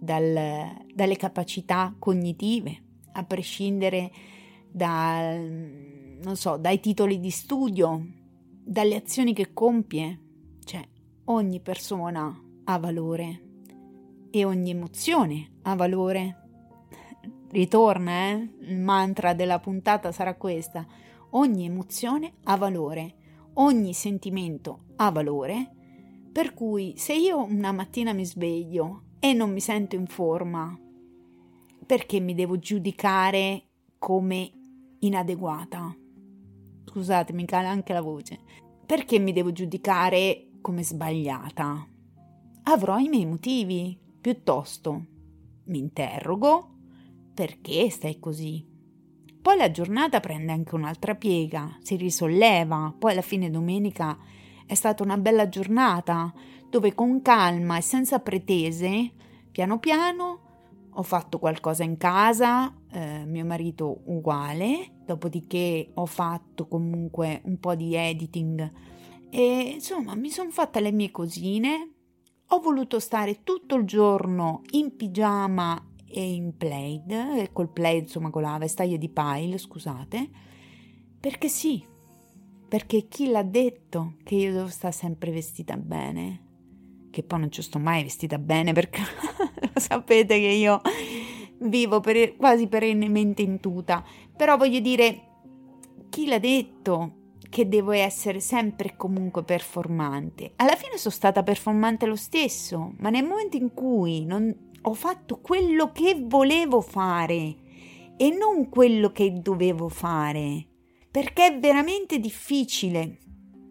dal, 0.00 0.86
dalle 0.94 1.16
capacità 1.16 1.94
cognitive, 1.98 2.82
a 3.12 3.22
prescindere 3.24 4.10
dal, 4.70 6.20
so, 6.32 6.56
dai 6.56 6.80
titoli 6.80 7.20
di 7.20 7.28
studio, 7.28 8.02
dalle 8.64 8.96
azioni 8.96 9.34
che 9.34 9.52
compie. 9.52 10.20
Cioè, 10.64 10.82
ogni 11.24 11.60
persona 11.60 12.34
ha 12.64 12.78
valore 12.78 13.42
e 14.30 14.44
ogni 14.46 14.70
emozione 14.70 15.58
ha 15.64 15.74
valore. 15.74 16.38
Ritorna, 17.50 18.30
eh? 18.30 18.48
Il 18.60 18.78
mantra 18.78 19.34
della 19.34 19.58
puntata 19.58 20.12
sarà 20.12 20.34
questa 20.34 20.86
ogni 21.32 21.66
emozione 21.66 22.34
ha 22.44 22.56
valore, 22.56 23.14
ogni 23.54 23.92
sentimento 23.92 24.84
ha 24.96 25.10
valore, 25.10 25.70
per 26.32 26.54
cui 26.54 26.94
se 26.96 27.14
io 27.14 27.42
una 27.42 27.72
mattina 27.72 28.12
mi 28.12 28.24
sveglio 28.24 29.02
e 29.18 29.32
non 29.32 29.52
mi 29.52 29.60
sento 29.60 29.96
in 29.96 30.06
forma, 30.06 30.78
perché 31.84 32.20
mi 32.20 32.34
devo 32.34 32.58
giudicare 32.58 33.68
come 33.98 34.50
inadeguata? 35.00 35.94
Scusate, 36.84 37.32
mi 37.32 37.44
cala 37.44 37.68
anche 37.68 37.92
la 37.92 38.00
voce. 38.00 38.38
Perché 38.84 39.18
mi 39.18 39.32
devo 39.32 39.52
giudicare 39.52 40.48
come 40.60 40.82
sbagliata? 40.82 41.86
Avrò 42.64 42.98
i 42.98 43.08
miei 43.08 43.26
motivi. 43.26 43.98
Piuttosto 44.20 45.06
mi 45.64 45.78
interrogo 45.78 46.76
perché 47.34 47.90
stai 47.90 48.18
così? 48.18 48.71
Poi 49.42 49.56
la 49.56 49.72
giornata 49.72 50.20
prende 50.20 50.52
anche 50.52 50.76
un'altra 50.76 51.16
piega, 51.16 51.76
si 51.82 51.96
risolleva, 51.96 52.94
poi 52.96 53.10
alla 53.10 53.22
fine 53.22 53.50
domenica 53.50 54.16
è 54.64 54.74
stata 54.74 55.02
una 55.02 55.18
bella 55.18 55.48
giornata 55.48 56.32
dove 56.70 56.94
con 56.94 57.20
calma 57.22 57.76
e 57.76 57.80
senza 57.80 58.20
pretese, 58.20 59.10
piano 59.50 59.80
piano, 59.80 60.38
ho 60.92 61.02
fatto 61.02 61.40
qualcosa 61.40 61.82
in 61.82 61.96
casa, 61.96 62.72
eh, 62.92 63.24
mio 63.26 63.44
marito 63.44 64.02
uguale, 64.04 64.92
dopodiché 65.04 65.90
ho 65.92 66.06
fatto 66.06 66.68
comunque 66.68 67.40
un 67.46 67.58
po' 67.58 67.74
di 67.74 67.96
editing. 67.96 68.72
E 69.28 69.72
insomma 69.74 70.14
mi 70.14 70.30
sono 70.30 70.50
fatta 70.50 70.78
le 70.78 70.92
mie 70.92 71.10
cosine, 71.10 71.90
ho 72.46 72.60
voluto 72.60 73.00
stare 73.00 73.42
tutto 73.42 73.74
il 73.74 73.86
giorno 73.86 74.62
in 74.70 74.94
pigiama 74.94 75.84
e 76.12 76.32
in 76.32 76.56
plaid, 76.56 77.52
col 77.52 77.70
plaid 77.70 78.02
insomma 78.02 78.30
con 78.30 78.42
la 78.42 78.58
vestaglia 78.58 78.96
di 78.96 79.08
pile, 79.08 79.56
scusate, 79.56 80.30
perché 81.18 81.48
sì, 81.48 81.84
perché 82.68 83.06
chi 83.08 83.28
l'ha 83.28 83.42
detto 83.42 84.14
che 84.24 84.34
io 84.34 84.52
devo 84.52 84.68
stare 84.68 84.92
sempre 84.92 85.30
vestita 85.30 85.76
bene? 85.76 86.50
Che 87.10 87.22
poi 87.22 87.40
non 87.40 87.50
ci 87.50 87.62
sto 87.62 87.78
mai 87.78 88.02
vestita 88.02 88.38
bene 88.38 88.72
perché 88.72 89.00
lo 89.60 89.80
sapete 89.80 90.38
che 90.38 90.46
io 90.46 90.80
vivo 91.60 92.00
per, 92.00 92.36
quasi 92.36 92.66
perennemente 92.68 93.42
in 93.42 93.60
tuta, 93.60 94.04
però 94.36 94.56
voglio 94.56 94.80
dire, 94.80 95.22
chi 96.08 96.26
l'ha 96.26 96.38
detto 96.38 97.16
che 97.48 97.68
devo 97.68 97.90
essere 97.90 98.40
sempre 98.40 98.88
e 98.88 98.96
comunque 98.96 99.44
performante? 99.44 100.52
Alla 100.56 100.74
fine 100.76 100.96
sono 100.96 101.14
stata 101.14 101.42
performante 101.42 102.06
lo 102.06 102.16
stesso, 102.16 102.94
ma 102.98 103.10
nel 103.10 103.24
momento 103.24 103.56
in 103.56 103.74
cui 103.74 104.24
non, 104.24 104.71
ho 104.82 104.94
fatto 104.94 105.40
quello 105.40 105.92
che 105.92 106.16
volevo 106.20 106.80
fare 106.80 107.56
e 108.16 108.30
non 108.30 108.68
quello 108.68 109.10
che 109.10 109.32
dovevo 109.32 109.88
fare, 109.88 110.66
perché 111.10 111.46
è 111.46 111.58
veramente 111.58 112.18
difficile. 112.18 113.18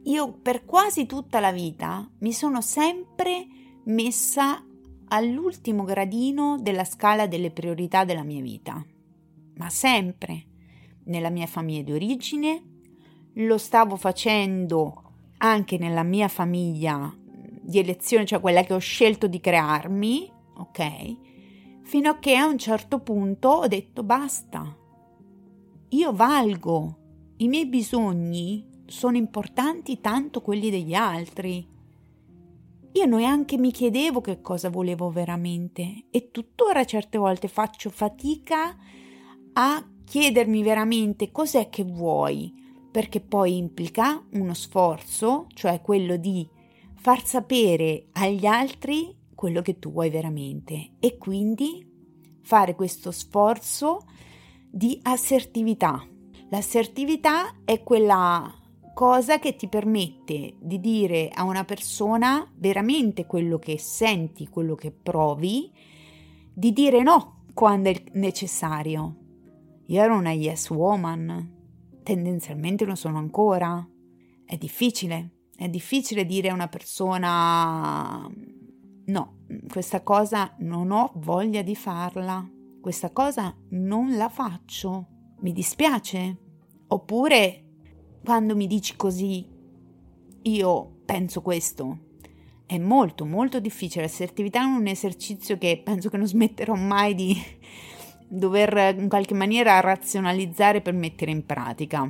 Io 0.03 0.33
per 0.33 0.65
quasi 0.65 1.05
tutta 1.05 1.39
la 1.39 1.51
vita 1.51 2.09
mi 2.19 2.33
sono 2.33 2.61
sempre 2.61 3.47
messa 3.85 4.65
all'ultimo 5.09 5.83
gradino 5.83 6.57
della 6.59 6.85
scala 6.85 7.27
delle 7.27 7.51
priorità 7.51 8.03
della 8.05 8.23
mia 8.23 8.41
vita, 8.41 8.83
ma 9.55 9.69
sempre 9.69 10.45
nella 11.05 11.29
mia 11.29 11.47
famiglia 11.47 11.83
di 11.83 11.91
origine, 11.91 12.63
lo 13.33 13.57
stavo 13.57 13.95
facendo 13.95 15.03
anche 15.37 15.77
nella 15.77 16.03
mia 16.03 16.27
famiglia 16.27 17.13
di 17.17 17.79
elezione, 17.79 18.25
cioè 18.25 18.39
quella 18.39 18.63
che 18.63 18.73
ho 18.73 18.79
scelto 18.79 19.27
di 19.27 19.39
crearmi, 19.39 20.30
ok? 20.61 21.17
Fino 21.83 22.09
a 22.09 22.19
che 22.19 22.35
a 22.35 22.45
un 22.45 22.57
certo 22.57 22.99
punto 22.99 23.49
ho 23.49 23.67
detto 23.67 24.03
basta. 24.03 24.77
Io 25.89 26.13
valgo, 26.13 26.97
i 27.37 27.47
miei 27.47 27.65
bisogni 27.65 28.69
sono 28.85 29.17
importanti 29.17 29.99
tanto 29.99 30.41
quelli 30.41 30.69
degli 30.69 30.93
altri. 30.93 31.67
Io 32.93 33.05
neanche 33.05 33.57
mi 33.57 33.71
chiedevo 33.71 34.21
che 34.21 34.41
cosa 34.41 34.69
volevo 34.69 35.09
veramente 35.09 36.05
e 36.11 36.29
tuttora 36.29 36.85
certe 36.85 37.17
volte 37.17 37.47
faccio 37.47 37.89
fatica 37.89 38.77
a 39.53 39.85
chiedermi 40.03 40.61
veramente 40.61 41.31
cos'è 41.31 41.69
che 41.69 41.83
vuoi, 41.83 42.53
perché 42.91 43.21
poi 43.21 43.57
implica 43.57 44.21
uno 44.33 44.53
sforzo, 44.53 45.47
cioè 45.53 45.81
quello 45.81 46.17
di 46.17 46.47
far 46.95 47.25
sapere 47.25 48.07
agli 48.13 48.45
altri 48.45 49.15
quello 49.41 49.63
che 49.63 49.79
tu 49.79 49.91
vuoi 49.91 50.11
veramente 50.11 50.91
e 50.99 51.17
quindi 51.17 51.83
fare 52.43 52.75
questo 52.75 53.09
sforzo 53.09 54.05
di 54.69 54.99
assertività. 55.01 56.07
L'assertività 56.51 57.55
è 57.65 57.81
quella 57.81 58.53
cosa 58.93 59.39
che 59.39 59.55
ti 59.55 59.67
permette 59.67 60.57
di 60.59 60.79
dire 60.79 61.29
a 61.33 61.41
una 61.41 61.65
persona 61.65 62.47
veramente 62.55 63.25
quello 63.25 63.57
che 63.57 63.79
senti, 63.79 64.47
quello 64.47 64.75
che 64.75 64.91
provi, 64.91 65.71
di 66.53 66.71
dire 66.71 67.01
no 67.01 67.45
quando 67.55 67.89
è 67.89 68.03
necessario. 68.11 69.15
Io 69.87 70.03
ero 70.03 70.15
una 70.15 70.33
yes 70.33 70.69
woman, 70.69 71.99
tendenzialmente 72.03 72.85
lo 72.85 72.93
sono 72.93 73.17
ancora. 73.17 73.83
È 74.45 74.55
difficile, 74.55 75.47
è 75.55 75.67
difficile 75.67 76.27
dire 76.27 76.49
a 76.49 76.53
una 76.53 76.67
persona 76.67 78.29
no, 79.05 79.37
questa 79.69 80.01
cosa 80.01 80.55
non 80.59 80.91
ho 80.91 81.11
voglia 81.15 81.61
di 81.61 81.75
farla, 81.75 82.47
questa 82.79 83.11
cosa 83.11 83.55
non 83.69 84.15
la 84.15 84.29
faccio, 84.29 85.07
mi 85.39 85.53
dispiace. 85.53 86.37
Oppure 86.87 87.65
quando 88.23 88.55
mi 88.55 88.67
dici 88.67 88.95
così, 88.95 89.47
io 90.43 91.01
penso 91.05 91.41
questo. 91.41 92.09
È 92.65 92.77
molto 92.77 93.25
molto 93.25 93.59
difficile, 93.59 94.03
l'assertività 94.03 94.61
è 94.61 94.65
un 94.65 94.87
esercizio 94.87 95.57
che 95.57 95.81
penso 95.83 96.09
che 96.09 96.17
non 96.17 96.27
smetterò 96.27 96.73
mai 96.75 97.15
di 97.15 97.35
dover 98.27 98.95
in 98.97 99.09
qualche 99.09 99.33
maniera 99.33 99.79
razionalizzare 99.81 100.81
per 100.81 100.93
mettere 100.93 101.31
in 101.31 101.45
pratica 101.45 102.09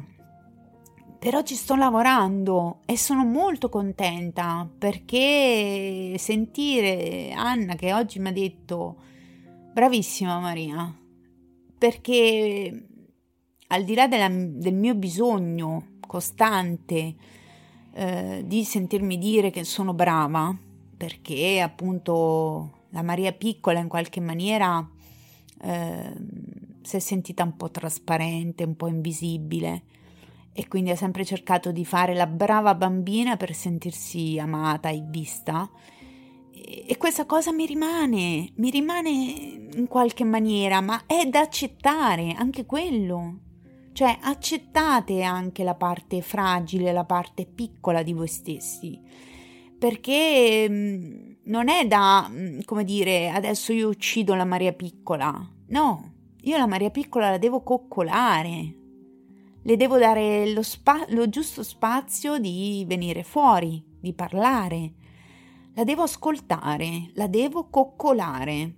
però 1.21 1.43
ci 1.43 1.53
sto 1.53 1.75
lavorando 1.75 2.79
e 2.85 2.97
sono 2.97 3.23
molto 3.23 3.69
contenta 3.69 4.67
perché 4.75 6.15
sentire 6.17 7.31
Anna 7.31 7.75
che 7.75 7.93
oggi 7.93 8.17
mi 8.17 8.29
ha 8.29 8.31
detto 8.31 8.95
bravissima 9.71 10.39
Maria. 10.39 10.91
Perché 11.77 12.87
al 13.67 13.83
di 13.83 13.93
là 13.93 14.07
della, 14.07 14.29
del 14.31 14.73
mio 14.73 14.95
bisogno 14.95 15.99
costante 16.07 17.15
eh, 17.93 18.41
di 18.43 18.63
sentirmi 18.63 19.19
dire 19.19 19.51
che 19.51 19.63
sono 19.63 19.93
brava 19.93 20.57
perché 20.97 21.61
appunto 21.61 22.85
la 22.89 23.03
Maria 23.03 23.31
piccola 23.31 23.77
in 23.77 23.89
qualche 23.89 24.21
maniera 24.21 24.89
eh, 25.61 26.13
si 26.81 26.95
è 26.95 26.99
sentita 26.99 27.43
un 27.43 27.55
po' 27.55 27.69
trasparente, 27.69 28.63
un 28.63 28.75
po' 28.75 28.87
invisibile 28.87 29.83
e 30.53 30.67
quindi 30.67 30.89
ha 30.89 30.95
sempre 30.95 31.23
cercato 31.23 31.71
di 31.71 31.85
fare 31.85 32.13
la 32.13 32.27
brava 32.27 32.75
bambina 32.75 33.37
per 33.37 33.53
sentirsi 33.53 34.37
amata 34.37 34.89
e 34.89 35.03
vista. 35.05 35.69
E 36.53 36.95
questa 36.97 37.25
cosa 37.25 37.51
mi 37.51 37.65
rimane, 37.65 38.51
mi 38.55 38.69
rimane 38.69 39.09
in 39.09 39.87
qualche 39.87 40.23
maniera, 40.23 40.81
ma 40.81 41.03
è 41.05 41.25
da 41.25 41.39
accettare 41.39 42.33
anche 42.37 42.65
quello. 42.65 43.39
Cioè 43.93 44.17
accettate 44.21 45.21
anche 45.21 45.63
la 45.63 45.75
parte 45.75 46.21
fragile, 46.21 46.91
la 46.91 47.03
parte 47.03 47.45
piccola 47.45 48.03
di 48.03 48.13
voi 48.13 48.27
stessi, 48.27 48.99
perché 49.77 50.65
mm, 50.69 51.31
non 51.45 51.67
è 51.67 51.85
da, 51.87 52.29
mm, 52.29 52.61
come 52.63 52.85
dire, 52.85 53.29
adesso 53.29 53.73
io 53.73 53.89
uccido 53.89 54.33
la 54.33 54.45
Maria 54.45 54.71
piccola. 54.71 55.45
No, 55.67 56.13
io 56.41 56.57
la 56.57 56.67
Maria 56.67 56.89
piccola 56.89 57.31
la 57.31 57.37
devo 57.37 57.63
coccolare, 57.63 58.80
le 59.63 59.77
devo 59.77 59.97
dare 59.97 60.51
lo, 60.51 60.63
spa- 60.63 61.05
lo 61.09 61.29
giusto 61.29 61.63
spazio 61.63 62.39
di 62.39 62.83
venire 62.87 63.23
fuori, 63.23 63.83
di 63.99 64.13
parlare. 64.13 64.93
La 65.75 65.83
devo 65.83 66.03
ascoltare, 66.03 67.11
la 67.13 67.27
devo 67.27 67.69
coccolare. 67.69 68.75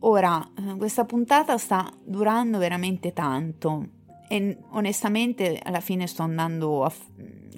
Ora, 0.00 0.52
eh, 0.56 0.76
questa 0.76 1.04
puntata 1.04 1.58
sta 1.58 1.92
durando 2.02 2.58
veramente 2.58 3.12
tanto 3.12 3.96
e 4.28 4.58
onestamente 4.70 5.58
alla 5.62 5.80
fine 5.80 6.06
sto 6.06 6.22
andando 6.22 6.84
a, 6.84 6.92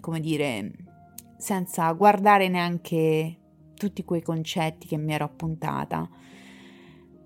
come 0.00 0.20
dire, 0.20 0.72
senza 1.36 1.90
guardare 1.92 2.48
neanche 2.48 3.36
tutti 3.74 4.04
quei 4.04 4.22
concetti 4.22 4.86
che 4.86 4.96
mi 4.96 5.12
ero 5.14 5.24
appuntata, 5.24 6.08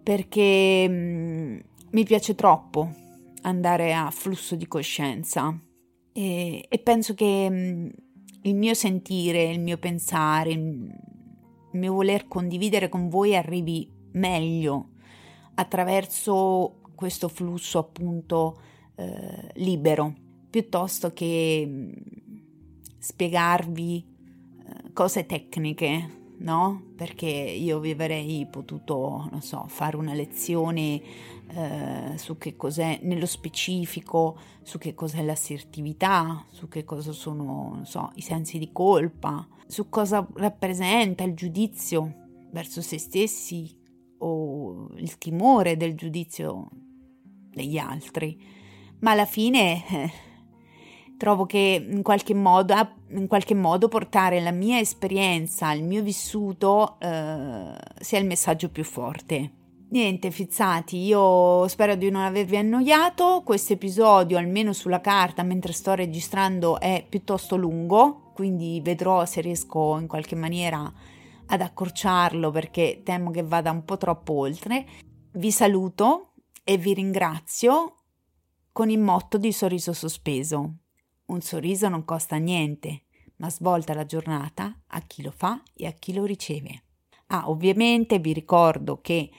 perché 0.03 0.89
mh, 0.89 0.93
mm, 0.93 1.59
mi 1.91 2.05
piace 2.05 2.35
troppo 2.35 3.03
andare 3.45 3.95
a 3.95 4.11
flusso 4.11 4.55
di 4.57 4.67
coscienza. 4.67 5.59
E, 6.13 6.67
e 6.69 6.79
penso 6.79 7.15
che 7.15 7.49
mm, 7.51 7.89
il 8.43 8.55
mio 8.57 8.75
sentire, 8.75 9.51
il 9.51 9.61
mio 9.61 9.79
pensare, 9.79 10.51
il 10.51 10.93
mio 11.73 11.93
voler 11.93 12.29
condividere 12.29 12.89
con 12.89 13.09
voi 13.09 13.35
arrivi 13.35 13.91
meglio 14.13 14.91
attraverso 15.55 16.81
questo 16.95 17.29
flusso 17.29 17.79
appunto 17.79 18.61
eh, 18.97 19.51
libero, 19.55 20.15
piuttosto 20.51 21.13
che 21.13 21.65
mm, 21.67 21.91
spiegarvi 22.99 23.97
eh, 23.97 24.93
cose 24.93 25.27
tecniche, 25.27 26.23
no? 26.39 26.93
Perché 26.97 27.27
io 27.27 27.79
vi 27.81 27.91
avrei 27.91 28.47
potuto, 28.51 29.29
non 29.31 29.43
so, 29.43 29.65
fare 29.69 29.97
una 29.97 30.15
lezione 30.15 31.01
eh, 31.49 32.13
su 32.17 32.37
che 32.37 32.57
cos'è 32.57 33.01
nello 33.03 33.27
specifico, 33.27 34.39
su 34.63 34.79
che 34.79 34.95
cos'è 34.95 35.23
l'assertività, 35.23 36.45
su 36.51 36.69
che 36.69 36.85
cosa 36.85 37.13
sono, 37.13 37.81
so, 37.85 38.11
i 38.15 38.21
sensi 38.21 38.59
di 38.59 38.71
colpa, 38.73 39.47
su 39.67 39.89
cosa 39.89 40.27
rappresenta 40.35 41.25
il 41.25 41.35
giudizio 41.35 42.23
verso 42.51 42.83
se 42.83 42.99
stessi 42.99 43.83
o 44.19 44.89
il 44.97 45.19
timore 45.19 45.77
del 45.77 45.95
giudizio 45.95 46.69
degli 47.51 47.79
altri, 47.79 48.41
ma 49.01 49.13
alla 49.13 49.27
fine 49.27 49.89
eh, 49.89 50.13
trovo 51.17 51.47
che 51.47 51.87
in 51.89 52.03
qualche, 52.03 52.35
modo, 52.35 52.75
in 53.11 53.27
qualche 53.27 53.55
modo 53.55 53.89
portare 53.89 54.41
la 54.41 54.51
mia 54.51 54.79
esperienza, 54.79 55.73
il 55.73 55.85
mio 55.85 56.03
vissuto 56.03 56.97
eh, 57.01 57.75
sia 58.01 58.19
il 58.19 58.27
messaggio 58.27 58.69
più 58.71 58.85
forte. 58.85 59.51
Niente, 59.95 60.31
fizzati, 60.31 60.97
io 60.99 61.69
spero 61.69 61.95
di 61.95 62.11
non 62.11 62.23
avervi 62.23 62.57
annoiato. 62.57 63.43
Questo 63.45 63.75
episodio, 63.75 64.39
almeno 64.39 64.73
sulla 64.73 65.01
carta, 65.01 65.45
mentre 65.45 65.73
sto 65.73 65.95
registrando, 65.95 66.81
è 66.81 67.05
piuttosto 67.09 67.55
lungo, 67.57 68.33
quindi 68.35 68.81
vedrò 68.83 69.25
se 69.25 69.41
riesco 69.41 69.97
in 69.99 70.09
qualche 70.09 70.35
maniera 70.35 70.93
ad 71.47 71.61
accorciarlo 71.61 72.51
perché 72.51 73.03
temo 73.05 73.31
che 73.31 73.43
vada 73.43 73.71
un 73.71 73.85
po' 73.85 73.97
troppo 73.97 74.33
oltre. 74.33 74.85
Vi 75.33 75.51
saluto 75.53 76.33
e 76.65 76.77
vi 76.77 76.95
ringrazio 76.95 77.95
con 78.73 78.91
il 78.91 78.99
motto 78.99 79.39
di 79.39 79.53
sorriso 79.53 79.93
sospeso. 79.93 80.79
Un 81.27 81.41
sorriso 81.41 81.89
non 81.89 82.05
costa 82.05 82.37
niente, 82.37 83.05
ma 83.37 83.49
svolta 83.49 83.95
la 83.95 84.05
giornata 84.05 84.83
a 84.89 85.01
chi 85.01 85.23
lo 85.23 85.31
fa 85.31 85.63
e 85.75 85.87
a 85.87 85.93
chi 85.93 86.13
lo 86.13 86.25
riceve. 86.25 86.83
Ah, 87.29 87.49
ovviamente 87.49 88.19
vi 88.19 88.33
ricordo 88.33 89.01
che 89.01 89.31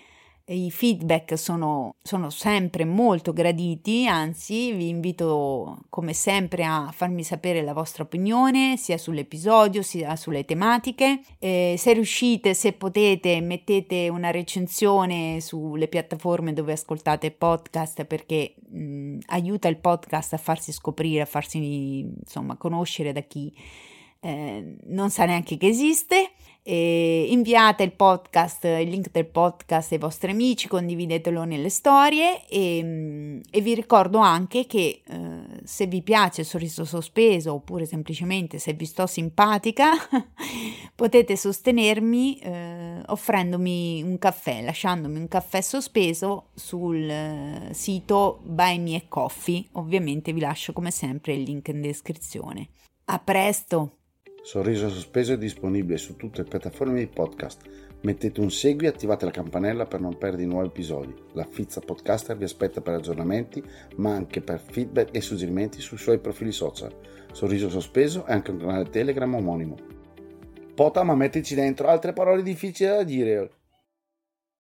i 0.47 0.69
feedback 0.69 1.37
sono, 1.39 1.95
sono, 2.03 2.29
sempre 2.29 2.85
molto 2.85 3.33
graditi, 3.33 4.05
anzi 4.05 4.71
vi 4.73 4.89
invito 4.89 5.79
come 5.89 6.13
sempre 6.13 6.63
a 6.63 6.91
farmi 6.93 7.23
sapere 7.23 7.63
la 7.63 7.73
vostra 7.73 8.03
opinione 8.03 8.77
sia 8.77 8.97
sull'episodio 8.97 9.81
sia 9.81 10.15
sulle 10.15 10.45
tematiche. 10.45 11.21
Eh, 11.39 11.75
se 11.77 11.93
riuscite, 11.93 12.53
se 12.53 12.73
potete, 12.73 13.41
mettete 13.41 14.07
una 14.09 14.29
recensione 14.29 15.41
sulle 15.41 15.87
piattaforme 15.87 16.53
dove 16.53 16.73
ascoltate 16.73 17.31
podcast 17.31 18.05
perché 18.05 18.53
mh, 18.69 19.17
aiuta 19.27 19.67
il 19.67 19.77
podcast 19.77 20.33
a 20.33 20.37
farsi 20.37 20.71
scoprire, 20.71 21.21
a 21.21 21.25
farsi 21.25 21.99
insomma 21.99 22.55
conoscere 22.55 23.11
da 23.13 23.21
chi 23.21 23.51
eh, 24.19 24.75
non 24.85 25.09
sa 25.09 25.25
neanche 25.25 25.57
che 25.57 25.67
esiste. 25.67 26.31
E 26.67 27.27
inviate 27.29 27.83
il 27.83 27.91
podcast, 27.91 28.63
il 28.63 28.89
link 28.89 29.11
del 29.11 29.27
podcast 29.27 29.91
ai 29.91 29.99
vostri 29.99 30.31
amici, 30.31 30.67
condividetelo 30.67 31.43
nelle 31.43 31.69
storie 31.69 32.43
e, 32.47 33.39
e 33.51 33.61
vi 33.61 33.75
ricordo 33.75 34.17
anche 34.17 34.65
che 34.65 35.03
eh, 35.05 35.41
se 35.63 35.85
vi 35.85 36.01
piace 36.01 36.41
il 36.41 36.47
sorriso 36.47 36.83
sospeso 36.83 37.53
oppure 37.53 37.85
semplicemente 37.85 38.57
se 38.57 38.73
vi 38.73 38.85
sto 38.85 39.05
simpatica 39.05 39.91
potete 40.95 41.37
sostenermi 41.37 42.39
eh, 42.39 43.01
offrendomi 43.05 44.01
un 44.01 44.17
caffè, 44.17 44.63
lasciandomi 44.63 45.19
un 45.19 45.27
caffè 45.27 45.61
sospeso 45.61 46.47
sul 46.55 47.07
eh, 47.07 47.69
sito 47.73 48.39
Buy 48.41 48.79
Me 48.79 49.05
Coffee. 49.07 49.63
Ovviamente 49.73 50.33
vi 50.33 50.39
lascio 50.39 50.73
come 50.73 50.89
sempre 50.89 51.33
il 51.35 51.43
link 51.43 51.67
in 51.67 51.81
descrizione. 51.81 52.69
A 53.05 53.19
presto! 53.19 53.97
Sorriso 54.45 54.89
Sospeso 54.89 55.33
è 55.33 55.39
disponibile 55.39 55.97
su 55.97 56.17
tutte 56.17 56.43
le 56.43 56.47
piattaforme 56.47 56.99
di 56.99 57.07
podcast. 57.07 57.67
Mettete 58.01 58.41
un 58.41 58.51
segui 58.51 58.85
e 58.85 58.89
attivate 58.89 59.25
la 59.25 59.31
campanella 59.31 59.87
per 59.87 60.01
non 60.01 60.19
perdere 60.19 60.45
nuovi 60.45 60.67
episodi. 60.67 61.15
La 61.33 61.47
Fizza 61.49 61.81
Podcaster 61.81 62.37
vi 62.37 62.43
aspetta 62.43 62.79
per 62.79 62.93
aggiornamenti, 62.93 63.63
ma 63.95 64.13
anche 64.13 64.41
per 64.41 64.59
feedback 64.59 65.15
e 65.15 65.21
suggerimenti 65.21 65.81
sui 65.81 65.97
suoi 65.97 66.19
profili 66.19 66.51
social. 66.51 66.95
Sorriso 67.31 67.71
Sospeso 67.71 68.23
è 68.27 68.33
anche 68.33 68.51
un 68.51 68.59
canale 68.59 68.87
Telegram 68.87 69.33
omonimo. 69.33 69.77
Pota, 70.75 71.01
ma 71.01 71.15
mettici 71.15 71.55
dentro 71.55 71.87
altre 71.87 72.13
parole 72.13 72.43
difficili 72.43 72.89
da 72.89 73.01
dire. 73.01 73.49